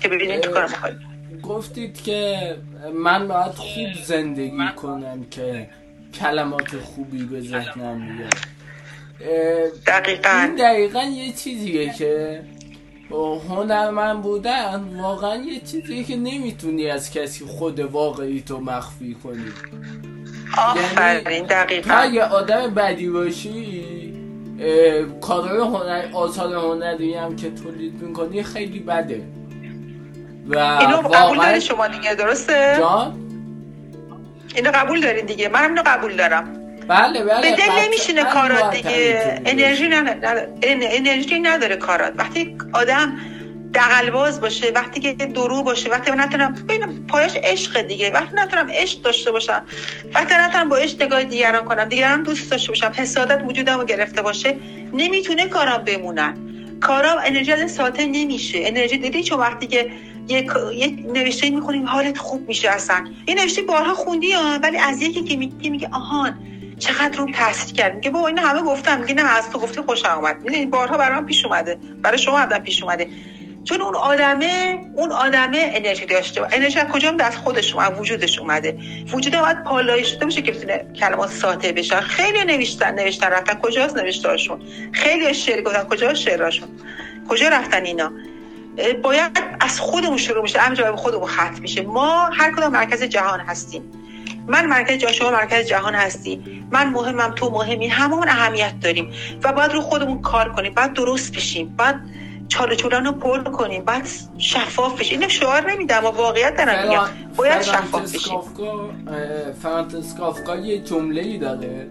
[0.00, 0.68] که ببینید تو کار
[1.42, 2.56] گفتید که
[2.94, 5.70] من باید خوب زندگی کنم که
[6.20, 8.34] کلمات خوبی به ذهنم میاد
[9.86, 10.30] دقیقا.
[10.30, 12.42] این دقیقا یه چیزیه که
[13.48, 19.52] هنرمند بودن واقعا یه چیزیه که نمی‌تونی از کسی خود واقعی تو مخفی کنی.
[20.58, 23.84] آفرین یعنی دقیقا اگه آدم بدی باشی
[25.20, 29.22] کارهای هنر آثار هنری هم که تولید می‌کنی خیلی بده.
[30.48, 33.14] و اینو قبول داری شما دیگه درسته؟ جان؟
[34.56, 36.52] اینو قبول دارین دیگه من اینو قبول دارم.
[36.88, 39.42] بله بله به دل نمیشینه کارات دیگه.
[39.46, 42.12] انرژی نداره انرژی نداره کارات.
[42.16, 43.12] وقتی آدم
[43.74, 48.70] دقلباز باشه وقتی که درو باشه وقتی من نتونم ببینم پایش عشق دیگه وقتی نتونم
[48.70, 49.62] عشق داشته باشم
[50.14, 54.22] وقتی نتونم با عشق نگاه دیگران کنم دیگران دوست داشته باشم حسادت وجودم رو گرفته
[54.22, 54.56] باشه
[54.92, 56.36] نمی‌تونه کارم بمونن.
[56.80, 58.58] کارام انرژی از ساته نمیشه.
[58.62, 59.90] انرژی دیدی چون وقتی که
[60.28, 60.52] یک
[61.14, 63.04] نوشته می‌خونیم حالت خوب میشه اصلا.
[63.26, 66.38] این نوشته بارها خوندی ها ولی از یکی که میگه میگه آهان
[66.78, 67.94] چقدر رو تاثیر کرد.
[67.94, 69.00] میگه با این همه گفتم.
[69.00, 70.36] میگه نه از تو گفتی خوشم اومد.
[70.44, 71.78] می‌دونی بارها برام پیش اومده.
[72.02, 73.08] برای شما هم پیش اومده.
[73.66, 78.78] چون اون آدمه اون آدمه انرژی داشته انرژی از کجا از خودش از وجودش اومده.
[79.12, 83.60] وجود باید پالایی شده باشه که بتونه کلمات ساطع بشن خیلی نوشتن نوشتن رفتن.
[83.60, 84.60] کجاست نوشتهاشون
[84.92, 85.84] خیلی شعر گفتن.
[85.84, 86.68] کجا شعراشون
[87.28, 88.12] کجا رفتن اینا؟
[89.02, 90.60] باید از خودمون شروع میشه.
[90.60, 91.82] همینجا به خودمون ختم میشه.
[91.82, 93.82] ما هر کدام مرکز جهان هستیم.
[94.46, 96.64] من مرکز جهان شما مرکز جهان هستی.
[96.70, 97.88] من مهمم تو مهمی.
[97.88, 99.12] همون اهمیت داریم.
[99.44, 100.74] و باید رو خودمون کار کنیم.
[100.74, 101.74] باید درست بشیم.
[101.78, 103.84] باید چاله چولان رو پر کنیم.
[103.84, 104.04] باید
[104.38, 107.04] شفاف بشیم اینو شعار نمیدم و واقعیت دارم میگم.
[107.36, 108.40] باید شفاف بشیم
[109.62, 111.86] فرانتس کافکا یه جمله ای داره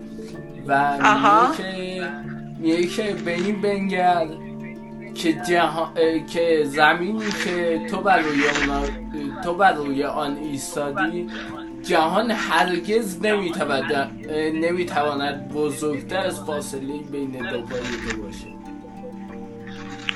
[0.67, 0.97] و
[2.59, 4.27] میگه که به این بنگر
[5.15, 5.89] که, جهان...
[6.33, 8.43] که زمینی که تو بر روی
[9.43, 11.29] تو بر روی آن ایستادی
[11.83, 14.11] جهان هرگز نمی‌تواند
[14.53, 18.47] نمی‌تواند بزرگتر از فاصله بین دو تو باشه.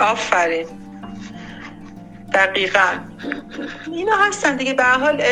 [0.01, 0.67] آفرین.
[2.33, 2.87] دقیقا.
[3.91, 4.73] اینا هستن دیگه.
[4.73, 5.23] به حال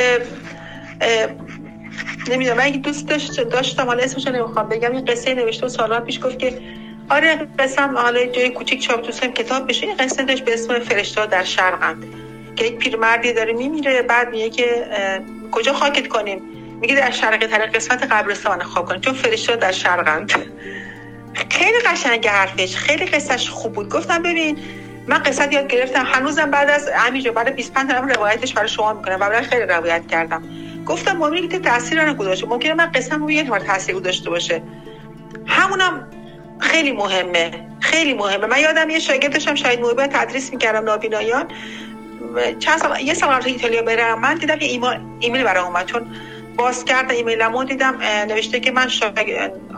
[2.30, 2.58] نمی‌دونم.
[2.58, 4.92] من دوست داشت داشتم حالا اسمش نمی‌خوام بگم.
[4.92, 6.62] این قصه نوشته و سالها پیش گفت که
[7.10, 9.88] آره قسم حالا جای کوچیک چاپ دوستم کتاب بشه.
[9.88, 12.04] این قصه داشت به اسم فرشته در شرقند
[12.56, 14.88] که یک پیرمردی داره میمیره بعد میگه که
[15.52, 16.42] کجا خاکت کنیم؟
[16.82, 19.02] میگه در شرق طریق قسمت قبرستان خواب کنیم.
[19.02, 20.32] چون فرشته در شرقند.
[21.50, 23.90] خیلی قشنگ حرفش خیلی قصهش خوب بود.
[23.90, 24.60] گفتم ببین
[25.08, 26.06] من قصه یاد گرفتم.
[26.06, 26.90] هنوزم بعد از
[27.24, 29.18] جو بعد 25 دارم روایتش برای شما می‌کنم.
[29.22, 30.44] و خیلی روایت کردم.
[30.86, 34.62] گفتم ممکنه که تاثیر نگذاشته ممکنه من قصه رو یه بار تاثیر داشته باشه.
[35.46, 36.08] همونم
[36.60, 37.52] خیلی مهمه.
[37.80, 38.48] خیلی مهمه.
[38.48, 41.48] من یادم یه شاگردشم شاید موبه تدریس می‌کردم نابینایان.
[42.60, 44.20] چند سال یه سال قبل ایتالیا برم.
[44.20, 44.82] من دیدم یه
[45.20, 45.86] ایمیل برام اومد.
[45.86, 46.16] چون
[46.58, 48.90] باز کردم ایمیلمو دیدم نوشته که من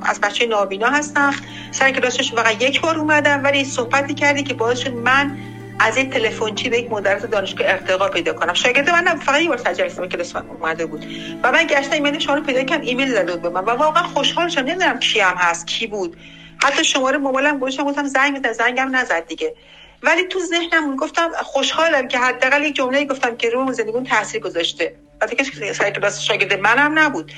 [0.06, 1.34] از بچه نابینا هستم.
[1.72, 5.38] سر کلاسش فقط یک بار اومدم ولی صحبتی کردی که باعث شد من
[5.80, 8.54] از این تلفنچی به یک مدرس دانشگاه ارتقا پیدا کنم.
[8.54, 11.06] شاگرد من فقط یه بار تجربه کلاس اومده بود.
[11.44, 13.66] و من گشتم ایمیل شما رو پیدا کردم ایمیل زده به من.
[13.66, 16.18] و واقعا خوشحال شدم نمی‌دونم کی هست کی بود.
[16.64, 19.56] حتی شماره موبایلم گوشم گفتم زنگ می‌زنم زنگم نزد دیگه.
[20.04, 24.96] ولی تو ذهنم گفتم خوشحالم که حداقل یک جمله گفتم که روی زندگیم تاثیر گذاشته.
[25.22, 27.32] وقتی که سر کلاس شاگرد منم نبود.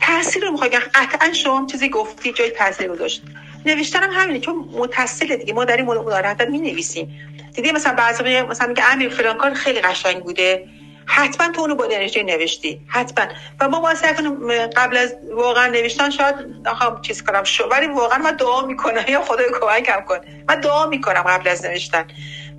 [0.00, 3.22] تاثیر رو می‌خوام قطعا شما چیزی گفتی جای تاثیر گذاشت.
[3.66, 5.52] نوشتنم همینه چون متصله دیگه.
[5.52, 7.16] ما در این مدارت می نویسیم
[7.54, 10.68] دیدی مثلا بعضی مثلا میگه امیر فلان کار خیلی قشنگ بوده.
[11.06, 12.80] حتما تو اونو با انرژی نوشتی.
[12.88, 13.24] حتما.
[13.60, 17.44] و ما سعی کنیم قبل از واقعا نوشتن شاید نخوام چیز کنم.
[17.44, 19.04] شو ولی واقعا من دعا می‌کنم.
[19.08, 20.18] یا خدای کمکم کن.
[20.48, 22.04] من دعا می‌کنم قبل از نوشتن.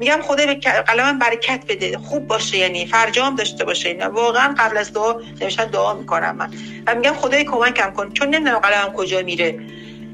[0.01, 0.55] میگم خدا به
[0.87, 1.97] قلمم برکت بده.
[1.97, 3.89] خوب باشه یعنی فرجام داشته باشه.
[3.89, 6.49] اینا واقعا قبل از دعا نوشتن دعا می‌کنم من.
[6.87, 8.13] و میگم خدای کمکم کن.
[8.13, 9.59] چون نمی‌دونم قلمم کجا میره.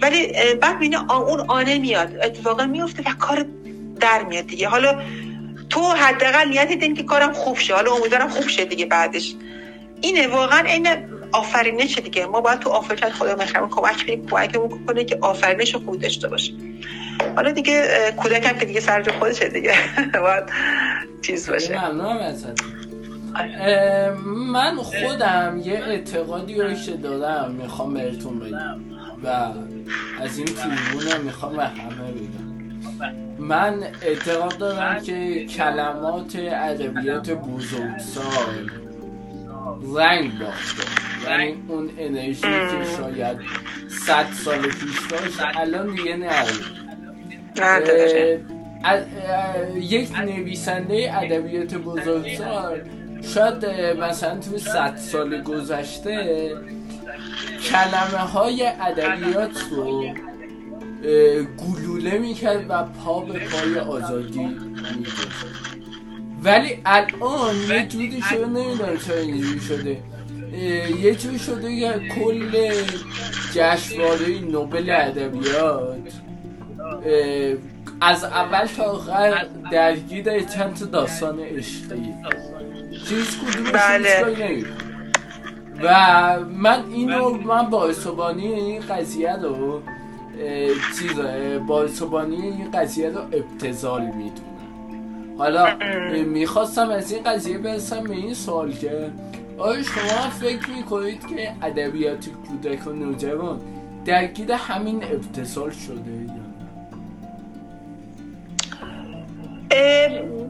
[0.02, 2.16] ولی بعد ببینه اون آنه میاد.
[2.24, 3.46] اتفاقا میفته و کار
[4.00, 4.68] در میاد دیگه.
[4.68, 5.02] حالا
[5.70, 7.76] تو حداقل نیت این که کارم خوب شه.
[7.76, 9.36] حالا امیدوارم خوب شه دیگه بعدش.
[10.02, 10.88] اینه واقعا این
[11.32, 12.26] آفرینش دیگه.
[12.26, 14.28] ما باید تو آفرینش خدا مهربان کمک کنیم.
[14.28, 16.54] کمک کنه که آفرینش خوب داشته باشه
[17.36, 19.74] حالا دیگه کودکم که دیگه سر جو خودشه دیگه.
[20.24, 20.44] باید
[21.22, 21.92] چیز باشه.
[24.26, 28.80] من خودم یه اعتقادی رو که دارم می‌خوام بهتون بگم.
[29.24, 29.28] و
[30.22, 32.48] از این تیمونه می‌خوام به همه بگم.
[33.40, 38.70] من اعتقاد دارم که کلمات ادبیات بزرگسال
[39.96, 40.84] رنگ باخته.
[41.30, 43.38] یعنی اون انرژی که شاید
[43.88, 46.87] صد سال پیش داشت الان دیگه نداره
[49.76, 52.82] یک نویسنده ادبیات بزرگسال.
[53.34, 53.66] شاید
[54.00, 56.52] مثلا تو صد سال گذشته
[57.64, 60.06] کلمه های ادبیات رو
[61.58, 65.38] گلوله می‌کرد و پا به پای آزادی می‌کرد
[66.44, 69.98] ولی الان یه جوری شده نمی‌دونم چرا اینجوری شده.
[71.02, 72.72] یه جوری شده که کل
[73.54, 76.14] جشنواره نوبل ادبیات
[78.02, 82.14] از اول تا آخر درگیر چند تا داستان عشقی؟
[83.08, 84.66] چیز کدومش بله.
[85.84, 89.82] و من اینو من با این قضیه رو
[91.00, 91.14] چیز
[91.62, 95.38] با این قضیه رو ابتزال می‌دونم.
[95.38, 95.68] حالا
[96.26, 99.12] می‌خواستم از این قضیه برسم به این سوال که
[99.58, 103.60] آیا شما فکر می‌کنید که ادبیات کودک و نوجوان
[104.06, 106.37] درگیر همین ابتزال شده؟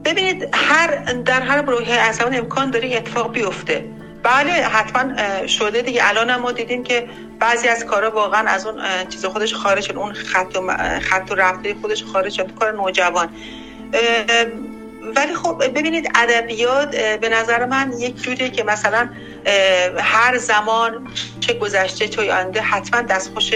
[0.05, 3.85] ببینید هر در هر بروحی از امکان داره اتفاق بیفته.
[4.23, 6.01] بله حتما شده دیگه.
[6.03, 10.57] الان ما دیدیم که بعضی از کارا واقعا از اون چیز خودش خارج اون خط
[10.67, 12.55] و خط و رفته خودش خارج شد.
[12.55, 13.29] کار نوجوان.
[15.15, 19.09] ولی خب ببینید ادبیات به نظر من یک جوریه که مثلا
[19.97, 21.07] هر زمان
[21.39, 23.53] چه گذشته چه آینده حتما دستخوش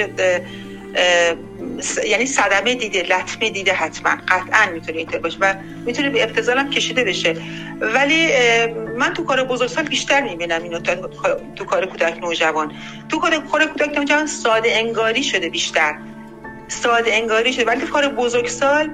[2.05, 4.17] یعنی صدمه دیده لطمه دیده حتما.
[4.27, 5.53] قطعا می‌تونه اینطور باشه و
[5.85, 7.35] می‌تونه به ابتزال هم کشیده بشه.
[7.81, 8.27] ولی
[8.97, 10.79] من تو کار بزرگسال بیشتر می‌بینم اینو
[11.55, 12.73] تو کار کودک نوجوان.
[13.09, 15.95] تو کار کودک نوجوان ساده انگاری شده بیشتر.
[16.67, 17.65] ساده انگاری شده.
[17.65, 18.89] ولی تو کار بزرگسال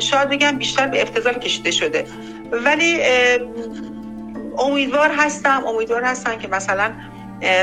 [0.00, 2.06] شاید بگم بیشتر به ابتزال کشیده شده.
[2.52, 3.00] ولی
[4.58, 6.92] امیدوار هستم امیدوار هستم که مثلا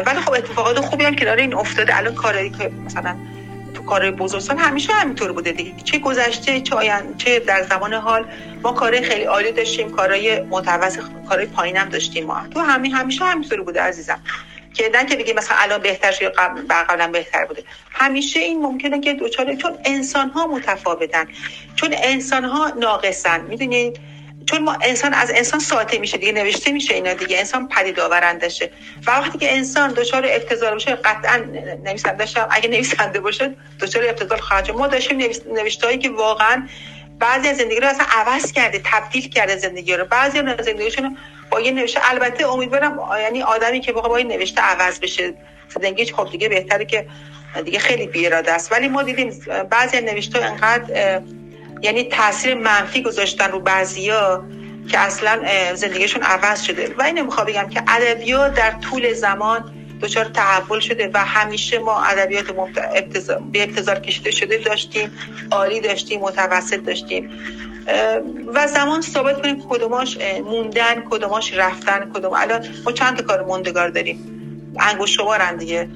[0.05, 1.97] ولی خب اتفاقات خوبی هم کنار این افتاده.
[1.97, 3.15] الان کاری که مثلا
[3.91, 5.71] کار بزرگسال همیشه همینطور بوده دیگه.
[5.83, 8.25] چه گذشته چه آین چه در زمان حال
[8.63, 12.47] ما کار خیلی عالی داشتیم کارهای متوسط کارهای پایینم داشتیم ما.
[12.53, 14.19] تو همین همیشه همینطور بوده عزیزم.
[14.73, 16.29] که نه که بگیم مثلا الان بهتر شده
[16.69, 17.63] قبلا بهتر بوده.
[17.91, 21.27] همیشه این ممکنه که دوچاره چون انسان ها متفاوتن
[21.75, 23.41] چون انسان ها ناقصن.
[23.41, 23.99] می‌دونید؟
[24.45, 27.37] چون ما انسان از انسان ساعته میشه دیگه نوشته میشه اینا دیگه.
[27.37, 28.69] انسان پدید آورندشه.
[29.07, 31.37] و وقتی که انسان دچار افتضاح بشه قطعا
[31.85, 35.17] نویسنده اگه نویسنده باشه دچار افتضاح خواهد ما داشتیم
[35.53, 36.67] نوشتهایی که واقعا
[37.19, 40.05] بعضی از زندگی رو اصلا عوض کرده تبدیل کرده زندگی رو.
[40.05, 41.17] بعضی از زندگیشون
[41.51, 45.33] با یه نوشته البته امیدوارم یعنی آدمی که با این نوشته عوض بشه
[45.81, 47.05] زندگی خب دیگه بهتره که
[47.65, 48.71] دیگه خیلی بیراده است.
[48.71, 51.21] ولی ما دیدیم بعضی نوشته انقدر
[51.81, 54.43] یعنی تاثیر منفی گذاشتن رو بعضیا
[54.89, 55.39] که اصلا
[55.75, 56.95] زندگیشون عوض شده.
[56.97, 62.03] و اینو می‌خوام بگم که ادبیات در طول زمان دچار تحول شده و همیشه ما
[62.03, 62.45] ادبیات
[63.51, 65.11] به ابتزار کشیده شده داشتیم
[65.51, 67.29] عالی داشتیم متوسط داشتیم.
[68.53, 74.19] و زمان ثابت کنیم کدوماش موندن کدوماش رفتن کدوم الان ما چند کار موندگار داریم؟
[74.79, 75.17] انگوش
[75.59, 75.89] دیگه.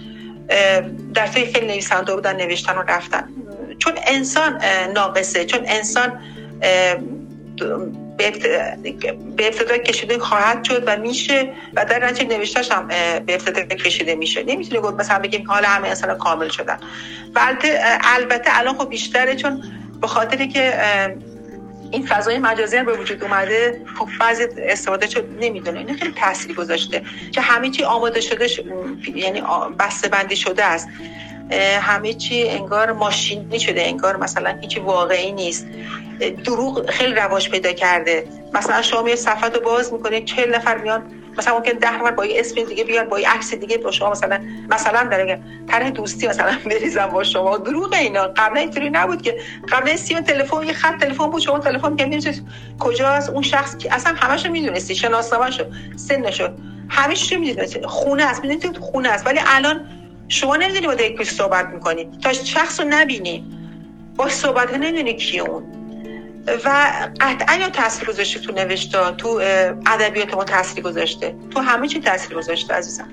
[1.13, 3.29] در خیلی نویسنده بودن نوشتن و رفتن.
[3.85, 4.61] چون انسان
[4.95, 6.19] ناقصه چون انسان
[8.17, 14.15] به ابتدا کشیده خواهد شد و میشه و در نتیجه نوشتهش هم به ابتدا کشیده
[14.15, 14.43] میشه.
[14.43, 16.77] نمی‌تونه گفت مثلا بگیم حالا همه انسان کامل شدن.
[17.35, 17.55] و
[18.15, 19.63] البته الان خب بیشتره چون
[20.01, 20.73] به خاطری که
[21.91, 25.79] این فضای مجازی به وجود اومده خب بعضی استفاده شد نمی‌دونه.
[25.79, 28.47] این خیلی تاثیری گذاشته که همه چی آماده شده
[29.15, 29.43] یعنی
[29.79, 30.87] بسته بندی شده است.
[31.81, 35.67] همه چی انگار ماشینی شده انگار مثلا هیچی واقعی نیست.
[36.45, 38.23] دروغ خیلی رواج پیدا کرده.
[38.53, 41.03] مثلا شما یه صفحه رو باز می‌کنید چهل نفر میان
[41.37, 44.11] مثلا ممکن ده نفر با یه اسم دیگه بیان با یه عکس دیگه با شما
[44.11, 47.57] مثلا مثلا در طرح دوستی مثلا بریزم با شما.
[47.57, 48.27] دروغ اینا.
[48.27, 49.35] قبلا اینطوری نبود که.
[49.71, 52.23] قبلا سیم تلفن یه خط تلفن بود شما تلفن کردین
[52.79, 55.63] کجاست؟ اون شخص که اصلا همشو می‌دونستی شناسنامه‌شو
[55.95, 56.49] سنشو.
[56.89, 58.45] همه می‌دونستی خونه است.
[58.45, 59.27] می‌دونید خونه است.
[59.27, 59.85] ولی الان
[60.27, 62.07] شما نمی‌دونی با یک صحبت می‌کنی.
[62.23, 63.43] تا شخص رو نبینی.
[64.15, 65.63] با صحبت نمی‌دونی کی اون.
[66.65, 66.85] و
[67.21, 69.27] قطعا یا تاثیر گذاشته تو نوشتا تو
[69.85, 71.35] ادبیات ما تاثیر گذاشته.
[71.51, 73.07] تو همه چی تاثیر گذاشته عزیزم.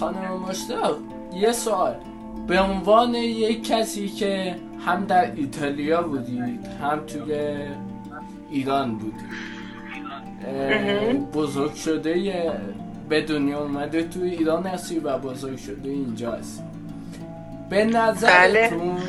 [0.00, 0.98] خانم مشتاق
[1.34, 1.94] یه سوال.
[2.46, 4.56] به عنوان یک کسی که
[4.86, 7.58] هم در ایتالیا بودید هم توی
[8.50, 9.30] ایران بودید
[11.32, 12.52] بزرگ شده
[13.10, 16.62] به دنیا اومده توی ایران هستی و بزرگ شده اینجا هستی.
[17.70, 19.00] به نظرتون بله.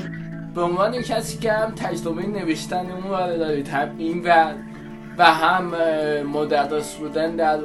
[0.56, 4.54] به عنوان کسی که هم تجربه نوشتن اون رو دارید هم این و
[5.18, 5.72] و هم
[6.24, 7.60] مدرس بودن در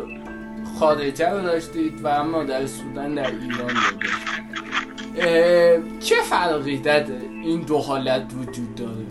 [0.79, 3.99] خارجه رو داشتید و هم مدرس بودن در ایران رو
[6.01, 7.05] چه فرقی در
[7.45, 9.07] این دو حالت وجود داره؟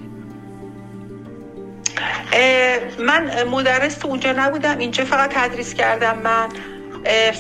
[3.00, 6.18] من مدرس تو اونجا نبودم اینجا فقط تدریس کردم.
[6.24, 6.50] من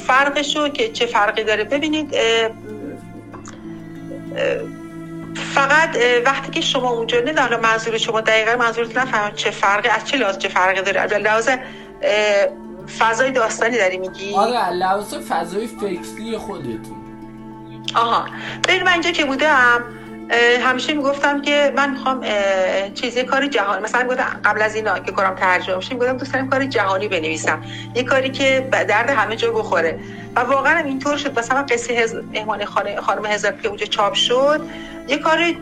[0.08, 1.64] فرقشو که چه فرقی داره.
[1.64, 2.16] ببینید
[5.54, 10.06] فقط وقتی که شما اونجا نه حالا منظور شما دقیقا منظورت نفهم چه فرقی از
[10.06, 11.02] چه لحاظ چه فرقی داره.
[11.02, 11.50] از لحاظ
[13.00, 17.06] فضای داستانی داری میگی؟ آره لحاظ فضای فکری خودتون.
[17.96, 18.26] آها.
[18.68, 19.84] ببین من اینجا که بودم
[20.62, 22.26] همیشه می‌گفتم که من می‌خوام
[22.94, 26.50] چیزی کاری جهانی مثلا گفتم قبل از اینا که کارم ترجمه میشه می‌گفتم دوست دارم
[26.50, 27.64] کاری جهانی بنویسم.
[27.96, 30.00] یه کاری که درد همه جا بخوره.
[30.36, 31.40] و واقعا اینطور شد.
[31.40, 32.16] مثلا قصه هز...
[32.16, 34.66] مهمان خانه خانم هزار که اونجا چاپ شد
[35.08, 35.58] یه کاری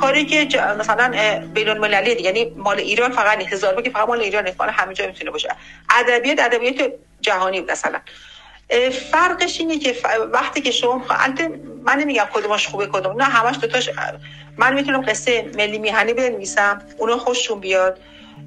[0.00, 0.56] کاری که ج...
[0.56, 1.12] مثلا
[1.54, 5.06] بین المللی یعنی مال ایران فقط هزار که فقط مال ایران نیست مال همه جا
[5.06, 5.48] می‌تونه باشه.
[5.90, 7.98] ادبیات ادبیات جهانی بود مثلا
[9.12, 9.96] فرقش اینه که
[10.32, 11.04] وقتی که شما
[11.84, 13.90] من نمیگم کدومش خوبه کدوم نه همش دوتاش
[14.56, 18.00] من می‌تونم قصه ملی میهنی بنویسم اونا خوششون بیاد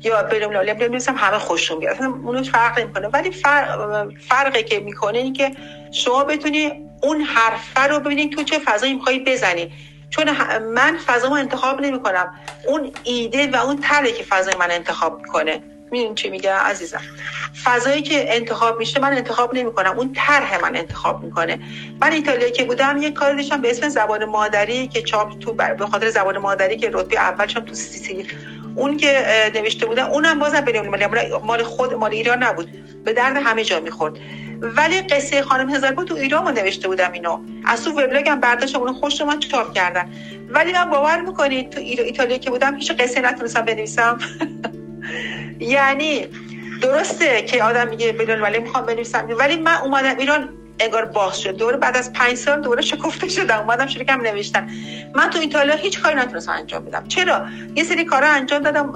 [0.04, 2.02] یا بریم لالی بنویسم همه خوششون بیاد.
[2.02, 3.08] اونو فرق نمی‌کنه.
[3.08, 5.52] ولی فرق فرقی که می‌کنه این که
[5.92, 9.72] شما بتونی اون حرفه رو ببینید تو چه فضایی میخوایی بزنی.
[10.10, 12.36] چون من فضا انتخاب نمی کنم
[12.68, 15.64] اون ایده و اون طرحی که فضای من انتخاب می‌کنه.
[15.94, 17.02] می‌دونی چی میگه عزیزم.
[17.64, 21.60] فضایی که انتخاب میشه من انتخاب نمی کنم اون طرح من انتخاب می‌کنه.
[22.02, 25.86] من ایتالیا که بودم یه کار داشتم به اسم زبان مادری که چاپ تو به
[25.92, 28.28] خاطر زبان مادری که رتبه اول چون تو سیسی
[28.76, 29.26] اون که
[29.56, 30.92] نوشته بودم اونم بازم بریم
[31.44, 32.70] مال خود مال ایران نبود.
[33.04, 34.14] به درد همه جا می‌خورد.
[34.62, 37.40] ولی قصه خانم هزارپا تو ایران ما نوشته بودم اینو.
[37.66, 40.10] از تو وبلاگم برداشتم اونو خوش من چاپ کردن.
[40.50, 44.18] ولی من باور می‌کنید تو ایتالیا که بودم هیچ قصه نتونستم بنویسم.
[45.60, 46.28] یعنی
[46.82, 49.28] درسته که آدم میگه بدون ولی می‌خوام بنویسم.
[49.40, 51.58] ولی من اومدم ایران انگار باز شد.
[51.58, 53.60] دوره بعد از پنج سال دوره شکفته شدم.
[53.60, 54.70] اومدم شروع کردم نوشتن.
[55.16, 57.08] من تو ایتالیا هیچ کاری نتونستم انجام بدم.
[57.08, 58.94] چرا؟ یه سری کارا انجام دادم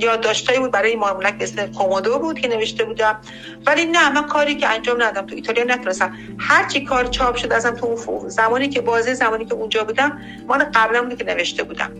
[0.00, 3.20] یادداشتایی بود برای مارمولک اسم کومودو بود که نوشته بودم.
[3.66, 6.16] ولی نه من کاری که انجام ندادم تو ایتالیا نتونستم.
[6.38, 10.64] هر چی کار چاپ شد ازم تو زمانی که بازه زمانی که اونجا بودم مال
[10.74, 11.90] قبلا بود که نوشته بودم.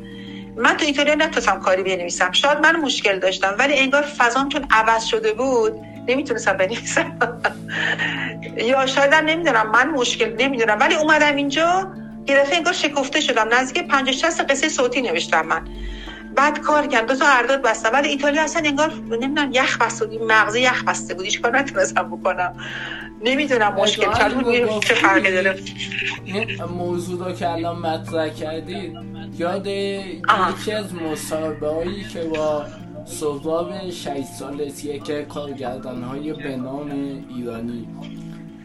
[0.59, 2.33] من تو ایتالیا نتونستم کاری بنویسم.
[2.33, 5.73] شاید من مشکل داشتم ولی انگار فضام چون عوض شده بود.
[6.09, 7.19] نمی‌تونستم بنویسم.
[8.71, 10.79] یا شاید نمی‌دونم من مشکل نمی‌دونم.
[10.81, 11.93] ولی اومدم اینجا
[12.29, 13.49] یه دفعه انگار شکفته شدم.
[13.55, 15.69] نزدیک 50 60 قصه صوتی نوشتم من.
[16.39, 17.91] بعد کار کردم دو تا ارداد بستم.
[17.93, 20.23] ولی ایتالیا اصلا انگار نمی‌دونم یخ بسته بود.
[20.23, 21.25] مغز یخ بسته بود.
[21.25, 22.57] هیچ کار نتونستم بکنم.
[23.25, 24.13] نمی‌دونم مشکل
[24.81, 25.59] چه فرقی داره.
[26.25, 28.93] این موضوع رو که الان مطرح کردید
[29.39, 32.65] یاد یکی از مصاحبه هایی که با
[33.07, 36.91] صحباب شهید سالسیه که کارگردان های به نام
[37.37, 37.89] ایرانی.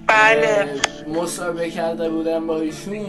[0.08, 0.70] بله.
[1.08, 3.06] مصاحبه کرده بودن با ایشون.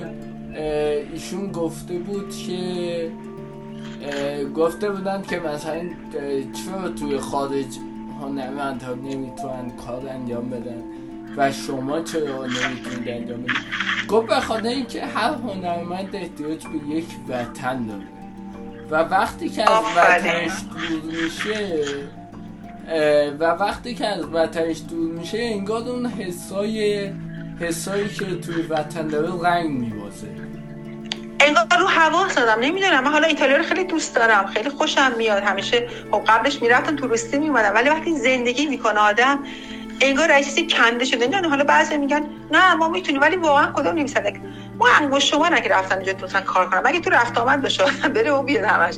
[1.12, 3.10] ایشون گفته بود که
[4.54, 5.80] گفته بودن که مثلا
[6.52, 7.78] چرا توی خارج
[8.20, 10.82] هنرمند ها نمی‌تونن کار انجام بدن
[11.36, 13.56] و شما چرا نمی‌تونید انجام بدید
[14.08, 18.04] گفت بخاطر اینکه هر هنرمند احتیاج به یک وطن داره
[18.90, 21.84] و وقتی که از وطنش دور میشه
[23.40, 27.10] و وقتی که از وطنش دور میشه انگار اون حسای
[27.60, 30.43] حسایی که توی وطن داره رنگ میبازه.
[31.44, 33.04] انگار رو هوا دادم نمی‌دونم.
[33.04, 35.42] من حالا ایتالیا رو خیلی دوست دارم خیلی خوشم میاد.
[35.42, 39.38] همیشه خب قبلش می‌رفتم توریستی میمادم ولی وقتی زندگی می‌کنه آدم
[40.00, 41.26] انگار رئیسی کنده شده.
[41.26, 43.20] نه حالا بعضی میگن نه ما می‌تونیم.
[43.20, 44.40] ولی واقعا کدوم نمیسنده
[44.78, 47.84] ما انگوش شما نه که رفتن اینجا تو کار کنم مگه تو رفت آمد بشه
[48.14, 48.94] بره و بیاد همش.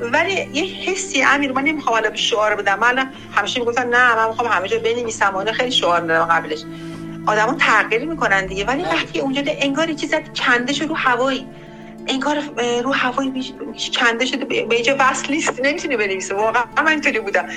[0.00, 2.78] ولی یه حسی امیر من نمی‌خوام حالا شعار بدم.
[2.78, 5.36] من همیشه می‌گفتن نه من می‌خوام همه جا بنویسم.
[5.36, 6.64] و خیلی شعار دادم قبلش.
[7.26, 8.64] آدما تغییر می‌کنن دیگه.
[8.64, 11.46] ولی وقتی اونجا انگار چیزی کنده شده رو هوایی.
[12.06, 12.38] انگار
[12.84, 13.54] رو هوای
[13.98, 17.48] کنده شده به اینجا وصل نیست نمی‌تونی بنویسه واقعا من اینطوری بودم.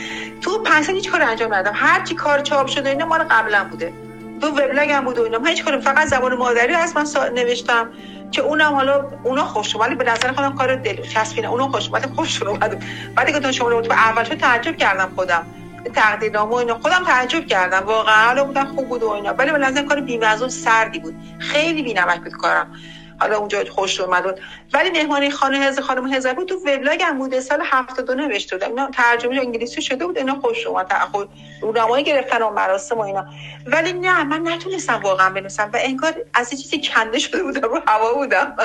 [0.41, 1.75] تو پنج سال هیچ کار انجام ندادم.
[1.75, 3.93] هر چی کار چاپ شده اینا مال قبلا بوده.
[4.41, 5.43] تو وبلاگ هم بود و اینا.
[5.45, 7.89] هیچ کار فقط زبان مادری هست من نوشتم
[8.31, 12.07] که اونم حالا اونا خوش ولی به نظر خودم کار دل چسبینه اونا خوش ولی
[12.15, 12.83] خوش اومد.
[13.15, 15.45] بعد که تو شما رو اول تعجب کردم خودم.
[15.95, 16.79] تقدیرنامه و اینا.
[16.79, 17.79] خودم تعجب کردم.
[17.85, 19.33] واقعا حالا بودن خوب بود و اینا.
[19.33, 21.15] ولی به نظر کار بی‌مزه سردی بود.
[21.39, 22.71] خیلی بی‌نمک بود کارم.
[23.19, 24.39] حالا اونجا خوش اومد
[24.73, 28.67] ولی مهمانی خانه هزار خانم هزار بود تو وبلاگ هم بوده سال 72 نوشته بودم
[28.67, 30.93] اینا ترجمه انگلیسی شده بود اینا خوش اومد.
[31.11, 31.29] خود
[31.61, 33.25] رونمایی گرفتن و مراسم و اینا.
[33.65, 38.13] ولی نه من نتونستم واقعا بنویسم و انگار از چیزی کنده شده بودم رو هوا
[38.13, 38.55] بودم.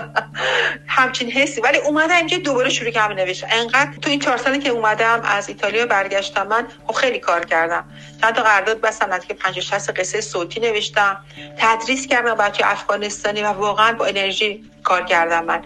[0.96, 1.60] همچین حسی.
[1.60, 5.48] ولی اومدم اینجا دوباره شروع کردم نوشتم انقدر تو این چهار سالی که اومدم از
[5.48, 7.84] ایتالیا برگشتم من خب خیلی کار کردم.
[8.20, 11.24] چند تا قرارداد بستم که 50 60 قصه صوتی نوشتم.
[11.58, 14.41] تدریس کردم بچه افغانستانی و واقعا با انرژی
[14.82, 15.62] کار کردم من.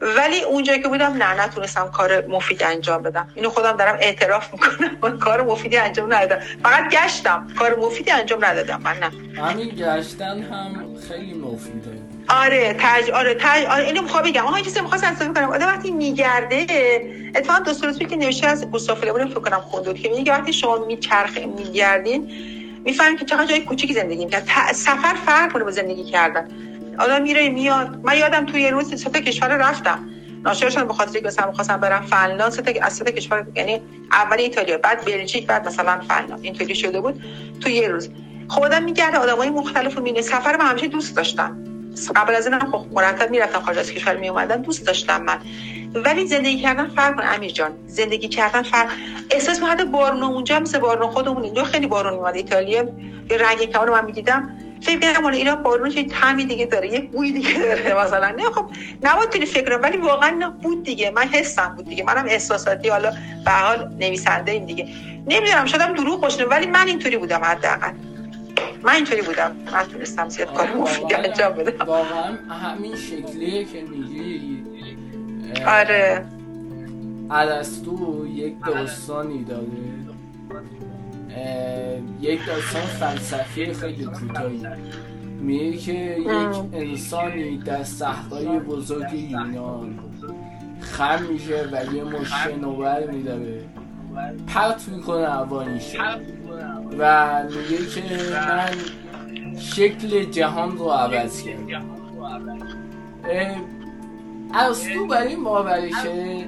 [0.00, 3.28] ولی اونجایی که بودم نه نتونستم کار مفید انجام بدم.
[3.34, 4.98] اینو خودم دارم اعتراف می‌کنم.
[5.02, 6.40] من کار مفیدی انجام ندادم.
[6.62, 7.46] فقط گشتم.
[7.58, 8.80] کار مفیدی انجام ندادم.
[8.84, 9.42] من نه.
[9.44, 11.90] همین گشتن هم خیلی مفیده.
[12.28, 14.46] آره تج آره تج آره اینو می‌خوام بگم.
[14.46, 15.50] آها چیزی می‌خواستم اضافه کنم.
[15.50, 16.66] آدم وقتی میگرده
[17.34, 21.38] اتفاقا دوست که نوشته از گوستاف لمون فکر کنم خوندود که میگه وقتی شما میچرخ
[21.38, 22.30] میگردین
[22.84, 26.48] می‌فهمید که چقدر جای کوچیکی زندگی می‌کنن سفر فرق کنه با زندگی کردن.
[26.98, 28.00] آدم میره میاد.
[28.02, 30.08] من یادم توی یه روز سه کشور رفتم.
[30.44, 33.82] ناشرشون به خاطر که خواستم برم فنلاند سه از سه کشور یعنی
[34.12, 36.40] اول ایتالیا بعد بلژیک بعد مثلا فنلاند.
[36.42, 37.22] اینطوری شده بود
[37.60, 38.10] تو یه روز.
[38.48, 41.64] خودم میگرده آدمای مختلف رو سفر من همیشه دوست داشتم.
[42.16, 45.38] قبل از اینم خب مرتب می‌رفتم خارج از کشور می اومدم دوست داشتم من.
[45.94, 47.70] ولی زندگی کردن فرق کنه امیر جان.
[47.86, 48.88] زندگی کردن فرق.
[49.30, 52.88] احساس حتی بارون اونجا مثل بارون خودمون اینجا خیلی بارون میاد ایتالیا
[53.30, 54.58] یه رنگ کمان من می‌دیدم.
[54.82, 58.28] فکر کنم ایران بارون چه طعمی دیگه داره یه بوی دیگه داره مثلا.
[58.30, 58.70] نه خب
[59.02, 61.10] نباید فکر کنم ولی واقعا نه بود دیگه.
[61.10, 62.04] من حسم بود دیگه.
[62.04, 63.10] منم احساساتی حالا
[63.44, 64.88] به حال نویسنده ایم دیگه.
[65.26, 67.92] نمی‌دونم شدم دروغ باشه ولی من اینطوری بودم حداقل.
[68.82, 69.56] من اینطوری بودم.
[69.92, 71.86] تونستم زیاد کار مفیدی انجام بدم.
[71.86, 74.64] واقعا همین شکلیه که میگی.
[75.66, 76.24] آره.
[77.30, 79.66] عرستو یک داستانی داره.
[82.20, 84.66] یک داستان فلسفی خیلی کوتاهی.
[85.40, 89.98] میگه که یک انسانی در صحرای بزرگ یونان
[90.80, 93.64] خم میشه و یه مش شنوبر میداره.
[94.46, 95.96] پرت می‌کنه اوانیش
[96.98, 98.70] و میگه که من
[99.58, 101.84] شکل جهان رو عوض کردم.
[104.54, 106.46] ارسطو برای این باوره که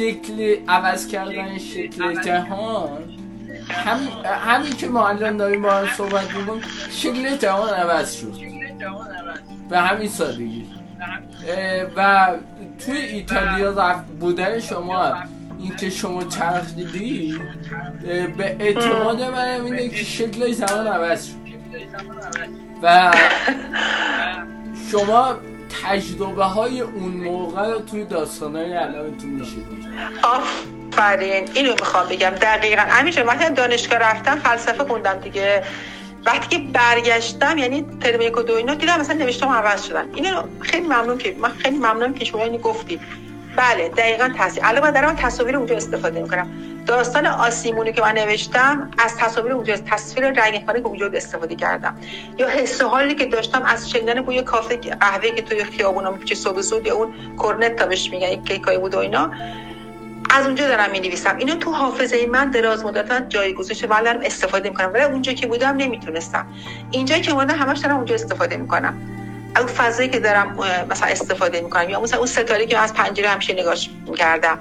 [0.00, 2.88] شکل عوض کردن شکل جهان.
[3.68, 8.34] همین, همین که ما الان داریم با هم صحبت می‌کنیم شکل جهان عوض شد.
[9.70, 10.66] به همین سادگی.
[11.96, 12.28] و
[12.78, 15.14] توی ایتالیا رفت بودن شما
[15.58, 17.38] این که شما چرخیدی
[18.36, 21.34] به اعتماد من اینه که شکل زمان عوض شد.
[22.82, 23.12] و
[24.90, 25.34] شما
[25.84, 28.72] تجربه های اون موقع رو توی داستان های
[29.20, 29.66] تو میشید
[30.22, 31.48] آفرین.
[31.54, 32.30] اینو می‌خوام بگم.
[32.30, 32.82] دقیقا.
[32.82, 35.62] همیشه وقتی دانشگاه رفتم فلسفه خوندم دیگه.
[36.26, 40.04] وقتی که برگشتم یعنی ترم یک و دو اینا دیدم مثلا نوشتم عوض شدن.
[40.14, 43.00] اینو خیلی ممنون که من خیلی ممنونم که شما اینو گفتید
[43.56, 46.50] بله دقیقا تصویر الان من دارم تصاویر اونجا استفاده می‌کنم.
[46.86, 51.96] داستان آسیمونی که من نوشتم از تصاویر اونجا تصویر رنگ که اونجا استفاده کردم.
[52.38, 56.60] یا حس حالی که داشتم از شنیدن بوی کافه قهوه که توی خیابونا میپیچه صبح
[56.60, 59.30] زود یا اون کورنت بهش میگن یک کیکای بود و اینا.
[60.30, 64.20] از اونجا دارم می نویسم اینو تو حافظه من دراز مدت جای گذاشته ولی دارم
[64.24, 64.90] استفاده می‌کنم.
[64.94, 66.46] ولی اونجا که بودم نمی‌تونستم.
[66.90, 68.94] اینجا که بودم همش دارم اونجا استفاده می‌کنم.
[69.56, 70.56] اون فضایی که دارم
[70.90, 71.90] مثلا استفاده می‌کنم.
[71.90, 74.58] یا مثلا اون ستاره که از پنجره همیشه نگاش می‌کردم.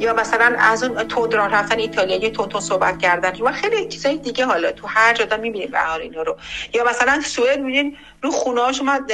[0.00, 4.16] یا مثلا از اون تود راه رفتن ایتالیایی تون تون صحبت کردن و خیلی چیزای
[4.16, 6.36] دیگه حالا تو هر جا می‌بینیم به اینا رو.
[6.74, 9.06] یا مثلا سوئد می‌بینین رو خونه هاش من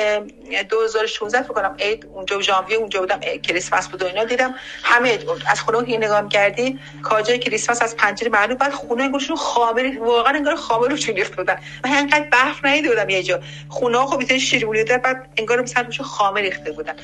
[0.70, 5.60] 2016 فکر کنم عید اونجا ژانویه اونجا بودم کریسمس بود و اینا دیدم همه از
[5.60, 10.54] خونه که نگاه کردی کاجای کریسمس از پنجره معلوم بعد خونه انگارشون خامر واقعا انگار
[10.54, 11.56] خامر رو ریخته بودن.
[11.84, 13.40] من انقدر برف بودم یه جا.
[13.68, 16.94] خونه ها خب شیرینی بعد انگار مثلا خامه ریخته بودن.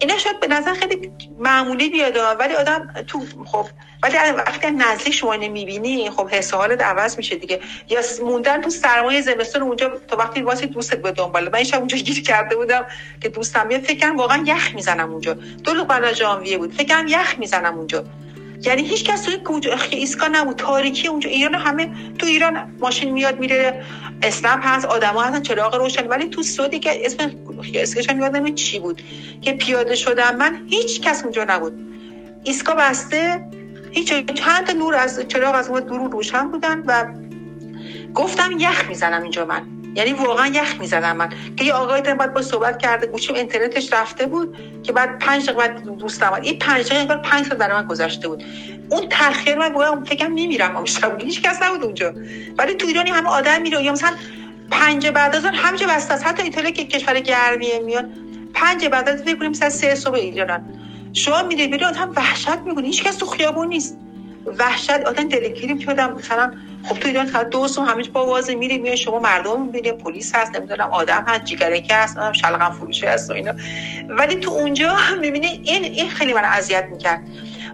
[0.00, 3.66] اینا شاید به نظر خیلی معمولی بیاد ولی آدم تو خب
[4.02, 7.60] ولی وقتی نزدیک شما نمی‌بینی خب حس حالت عوض میشه دیگه.
[7.88, 11.98] یا موندن تو سرمایه زمستون اونجا تو وقتی واسه دوستت به دنبال من شب اونجا
[11.98, 12.86] گیر کرده بودم
[13.20, 15.32] که دوستم میاد فکرم واقعا یخ می‌زنم اونجا.
[15.64, 18.04] دو لو بعد ژانویه بود فکرم یخ می‌زنم اونجا.
[18.62, 20.56] یعنی هیچ کس توی اونجا ایسکا نبود.
[20.56, 21.30] تاریکی اونجا.
[21.30, 23.84] ایران همه تو ایران ماشین میاد میره.
[24.22, 26.06] اسنپ هست آدما هستن چراغ روشن.
[26.06, 27.30] ولی تو سودی که اسم
[27.74, 29.02] اسمش یادم چی بود.
[29.42, 31.72] که پیاده شدم من هیچ کس اونجا نبود.
[32.44, 33.44] ایسکا بسته
[33.90, 37.14] هیچ چند تا نور از چراغ از اون دور روشن بودن و
[38.14, 39.79] گفتم یخ می‌زنم اینجا من.
[39.94, 41.28] یعنی واقعا یخ می‌زدم من.
[41.56, 45.58] که یه آقای بعد با صحبت کرده گوشیم اینترنتش رفته بود که بعد پنج دقیقه
[45.58, 48.44] بعد دوستم این پنج دقیقه انگار پنج سال برای من گذشته بود.
[48.88, 52.14] اون تاخیر من واقعا فکرم نمیرم امشب هیچ کس نبود اونجا.
[52.58, 54.12] ولی تو ایرانی همه آدم میره یا مثلا
[54.70, 56.26] پنج بعد از اون همینجا بسته است.
[56.26, 58.10] حتی ایتالیا که کشور گرمیه میاد.
[58.54, 60.64] پنج بعد از فکر کنیم مثلا سه صبح ایران
[61.12, 62.86] شما میره بیرون آدم وحشت می‌کنه.
[62.86, 63.98] هیچ کس تو خیابون نیست.
[64.46, 68.78] وحشت آدم دلگیری می‌شدم مثلا خب تو ایران تا دو سو همیشه با واژه میری
[68.78, 73.32] میای شما مردم می‌بینی پلیس هست نمی‌دونم آدم هست جیگرکی هست شلغم فروشی هست و
[73.32, 73.52] اینا.
[74.08, 77.22] ولی تو اونجا می‌بینی این این خیلی من اذیت می‌کرد.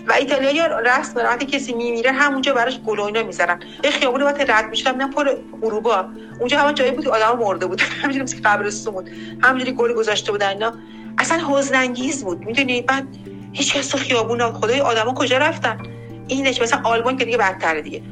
[0.08, 4.44] و ایتالیا رسم وقتی کسی میمیره همونجا براش گل و اینا می‌ذارن یه خیابون وقتی
[4.44, 5.30] رد میشم میام پر
[5.62, 6.04] اروپا
[6.38, 9.10] اونجا همون جایی بود آدم مرده بود همینجوری مثل قبرستون بود.
[9.42, 10.72] همینجوری گل گذاشته بودن اینا.
[11.18, 13.06] اصلا حزن انگیز بود می‌دونی؟ بعد
[13.52, 15.95] هیچ کس تو خیابون خدای آدما کجا رفتن؟
[16.28, 18.02] اینش مثلا آلمان که دیگه بدتره دیگه.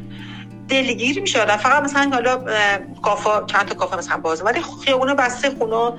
[0.68, 1.56] دلگیر میشه آدم.
[1.56, 2.44] فقط مثلا حالا
[3.02, 5.92] کافا چند تا کافه مثلا بازه ولی خیابون بسته خونه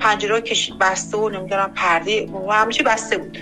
[0.00, 3.38] پنجره کش بسته و نمی‌دونم پرده و همیشه بسته بود.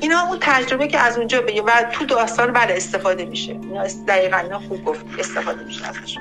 [0.00, 1.64] اینا اون تجربه که از اونجا بگیم.
[1.66, 3.52] و تو داستان بله استفاده میشه.
[3.52, 5.04] اینا دقیقا اینا خوب گفت.
[5.18, 6.18] استفاده میشه ازش.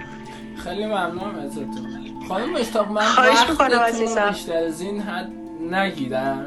[0.64, 1.98] خیلی ممنون ازتون.
[2.30, 3.86] خانم اشتاق من خواهش می‌کنم.
[4.30, 5.32] بیشتر از این حد
[5.72, 6.46] نگیرم.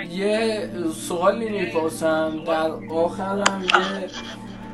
[0.00, 0.68] یه
[1.08, 2.32] سوالی می‌پرسم.
[2.46, 4.08] در آخرم یه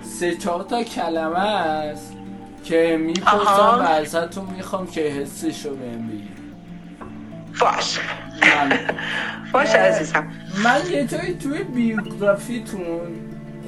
[0.03, 2.13] سه چهار تا کلمه است
[2.65, 3.79] که می‌پرسم.
[3.81, 6.39] و ازتون می‌خوام که حسش رو بهم بگید.
[7.61, 7.99] باش.
[8.43, 8.79] من-
[9.53, 10.27] باش عزیزم.
[10.65, 12.83] من یه جایی توی بیوگرافیتون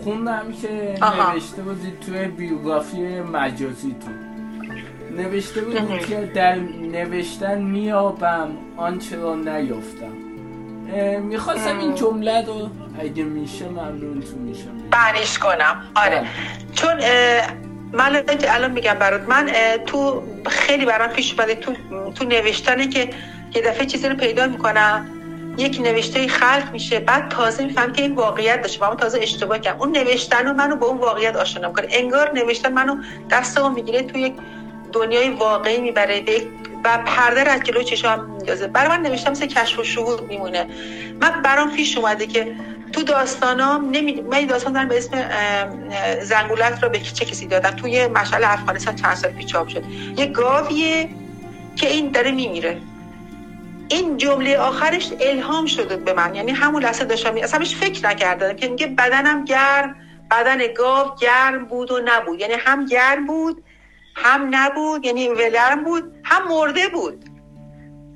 [0.04, 1.32] خوندم که آها.
[1.32, 4.14] نوشته بودید توی بیوگرافی مجازیتون.
[5.16, 5.60] نوشته.
[5.60, 6.54] بودید که در
[6.92, 10.12] نوشتن میابم آنچه را نیافتم.
[11.22, 11.94] می‌خواستم این.
[11.94, 12.70] جمله رو
[13.00, 15.82] اگه میشه ممنونتون میشم بعنیش کنم.
[15.94, 16.16] آره.
[16.16, 16.26] بله.
[16.74, 16.96] چون
[17.92, 19.28] من الان میگم برات.
[19.28, 19.50] من
[19.86, 21.54] تو خیلی برام پیش اومده.
[21.54, 21.74] تو
[22.14, 23.10] تو نوشتنه که
[23.54, 25.06] یه دفعه چیزی رو پیدا می‌کنم
[25.56, 27.00] یک نوشته خلق میشه.
[27.00, 28.86] بعد تازه میفهم که این واقعیت داشته.
[28.86, 29.80] و من تازه اشتباه کردم.
[29.80, 31.86] اون نوشتن رو منو با اون واقعیت آشنا می‌کنه.
[31.90, 32.96] انگار نوشتن منو
[33.30, 34.34] دستمو می‌گیره تو یک
[34.92, 36.20] دنیای واقعی می‌بره.
[36.20, 36.48] به یک-
[36.84, 38.66] و پرده رو از جلوی چشام میندازه.
[38.66, 40.66] برای من نوشتم مثل کشف و شهود میمونه.
[41.20, 42.54] من برام پیش اومده که
[42.92, 44.20] تو داستانام نمی...
[44.20, 45.30] من داستان دارم به اسم
[46.22, 49.84] زنگولت را به چه کسی دادم؟ توی مشعل افغانستان چند سال پیش شد.
[50.16, 51.08] یه گاویه
[51.76, 52.78] که این داره میمیره.
[53.88, 56.34] این جمله آخرش الهام شده به من.
[56.34, 59.96] یعنی همون لحظه داشتم اصلا بهش فکر نکردم که میگه بدنم گرم
[60.30, 62.40] بدن گاو گرم بود و نبود.
[62.40, 63.64] یعنی هم گرم بود
[64.14, 67.24] هم نبود یعنی ولرم بود هم مرده بود.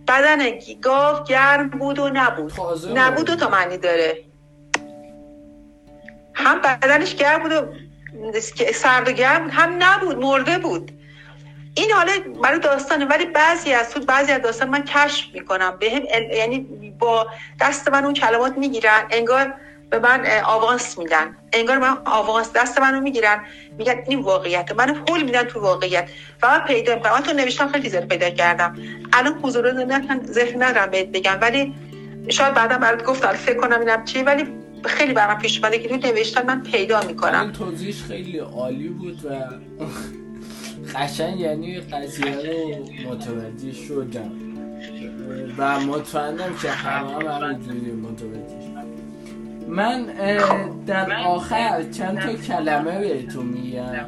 [0.09, 2.53] بدن گاو گرم بود و نبود.
[2.95, 4.24] نبود و تا معنی داره.
[6.34, 7.66] هم بدنش گرم بود و
[8.74, 10.90] سرد و گرم هم نبود مرده بود.
[11.76, 15.76] این حالا برای داستانه ولی بعضی از تو بعضی از داستان من کشف می‌کنم.
[15.80, 16.59] به هم یعنی
[16.99, 17.26] با
[17.61, 19.07] دست من اون کلمات می‌گیرن.
[19.11, 19.55] انگار
[19.99, 21.36] به من آوانس میدن.
[21.53, 23.45] انگار من آوانس دست منو می‌گیرن.
[23.78, 24.72] میگن این واقعیت.
[24.72, 26.09] من پول میدن تو واقعیت.
[26.42, 27.20] و من پیدا می‌کنم.
[27.20, 28.76] تو نوشتم خیلی زیاد پیدا کردم.
[29.12, 29.72] الان حضور
[30.26, 31.38] ذهن ندارم بهت بگم.
[31.40, 31.74] ولی
[32.28, 33.32] شاید بعدا برات گفتم.
[33.32, 34.45] فکر کنم اینم چی ولی
[34.84, 37.53] خیلی برام پیش اومده که تو نوشتن من پیدا می‌کنم.
[37.53, 39.30] توضیحش خیلی عالی بود و
[40.99, 44.32] قشنگ یعنی قضیه رو متوجه شدم.
[45.59, 48.64] و مطمئنم که همه هم همینجوری متوجه.
[49.69, 50.07] من
[50.87, 54.07] در آخر چند تا کلمه بهتون میگم؟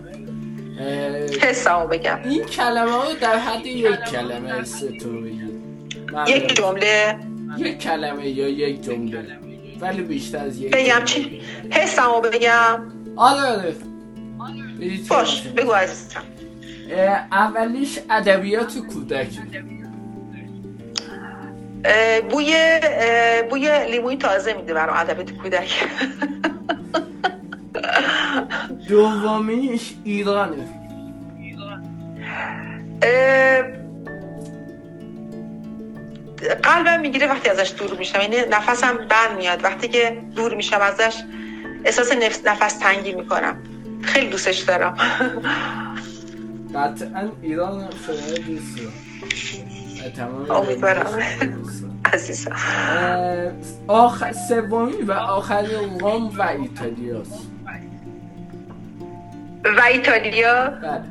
[0.81, 2.19] اه، حسامو بگم.
[2.25, 5.57] این کلمه رو در حد یک کلمه استتون بگید
[6.29, 7.19] یک جمله.
[7.59, 9.27] یک کلمه یا یک جمله.
[9.81, 11.05] ولی بیشتر از یک بگم.
[11.05, 12.83] چی؟ حسامو بگم.
[13.17, 13.75] آره آره.
[14.81, 16.23] بگید باش بگو عزیزم.
[17.33, 19.39] اولیش ادبیات کودکی.
[19.39, 19.86] اه،
[22.30, 22.80] بوی
[23.51, 25.70] بوی لیموی تازه میده برام ادبیات کودک.
[28.89, 30.68] دومیش ایرانه.
[36.62, 39.64] قلبم می‌گیره وقتی ازش دور میشم یعنی نفسم بند میاد.
[39.64, 41.14] وقتی که دور میشم ازش
[41.84, 43.62] احساس نفس, نفس تنگی می‌کنم.
[44.03, 44.97] خیلی دوستش دارم.
[46.74, 48.78] قطعا ایران شما دوست
[50.51, 51.23] امیدوارم.
[52.13, 52.57] عزیزم.
[53.89, 57.47] آخر سومی و آخری روم و ایتالیاست
[59.65, 61.03] و ایتالیا؟ بله.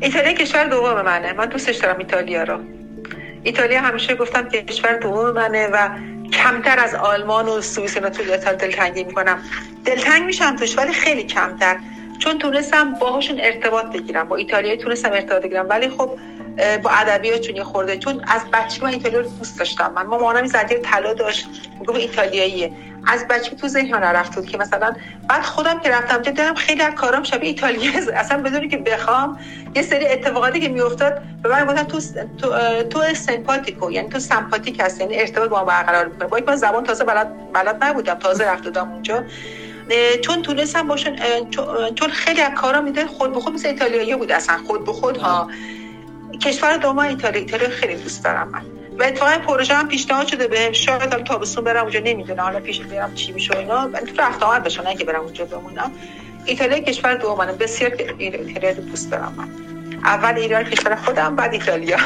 [0.00, 1.32] ایتالیا کشور دوم منه.
[1.32, 2.58] من دوستش دارم ایتالیا رو.
[3.42, 5.88] ایتالیا همیشه گفتم که کشور دوم منه و
[6.32, 9.38] کمتر از آلمان و سوئیس اینا توی ایتالیا دلتنگی می‌کنم.
[9.84, 11.76] دلتنگ میشم توش ولی خیلی کمتر.
[12.18, 14.28] چون تونستم باهاشون ارتباط بگیرم.
[14.28, 15.66] با ایتالیایی تونستم ارتباط بگیرم.
[15.68, 16.10] ولی خب
[16.82, 17.98] با ادبیاتشون یه خورده.
[17.98, 19.92] چون از بچگی من ایتالیا رو دوست داشتم.
[19.96, 21.48] من مامانم زنجیر طلا داشت.
[21.80, 22.72] میگم ایتالیاییه.
[23.06, 24.94] از بچگی تو ذهن من رفت بود که مثلا
[25.28, 29.38] بعد خودم که رفتم دیدم خیلی از کارام شبیه ایتالیا اصلا بدونی که بخوام
[29.76, 32.00] یه سری اتفاقاتی که میافتاد به من گفتن تو
[32.38, 36.28] تو تو سمپاتیکو یعنی تو سمپاتیک هستی یعنی ارتباط با برقرار می‌کنه.
[36.28, 38.14] با من زبان تازه بلد بلد نبودم.
[38.14, 39.24] تازه رفته بودم اونجا.
[40.22, 41.16] چون تونستم باشون
[41.94, 44.56] چون خیلی از کارا میده خود به خود مثل ایتالیایی بود اصلا.
[44.66, 45.48] خود به خود ها.
[46.40, 48.62] کشور دوم ایتالیا ایتالیا خیلی دوست دارم من.
[48.98, 52.40] و اتفاقا پروژه هم پیشنهاد شده بهم شاید حالا تابستون برم اونجا نمی‌دونم.
[52.42, 53.86] حالا پیش برم چی میشه اینا.
[53.86, 55.92] من تو رفت آمد باشم نه که برم اونجا بمونم.
[56.44, 59.48] ایتالیا کشور دوم منه بسیار ایتالیا دوست دارم من.
[60.04, 61.98] اول ایران کشور خودم بعد ایتالیا.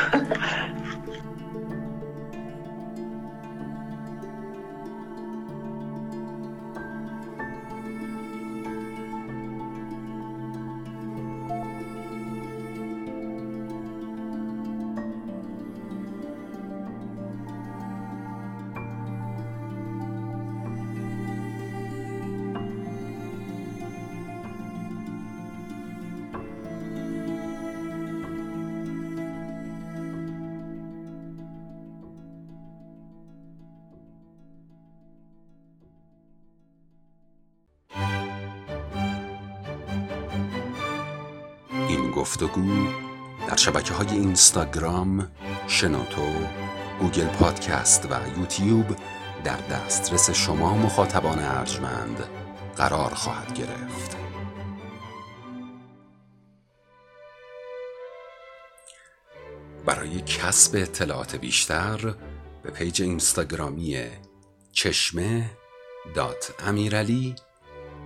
[42.26, 42.86] گفتگو
[43.48, 45.30] در شبکه های اینستاگرام،
[45.68, 46.32] شنوتو،
[47.00, 48.96] گوگل پادکست و یوتیوب
[49.44, 52.24] در دسترس شما مخاطبان ارجمند
[52.76, 54.16] قرار خواهد گرفت.
[59.84, 62.14] برای کسب اطلاعات بیشتر
[62.62, 64.04] به page اینستاگرامی
[64.72, 65.50] چشمه
[66.14, 67.34] dot امیرعلی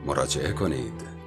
[0.06, 1.19] مراجعه کنید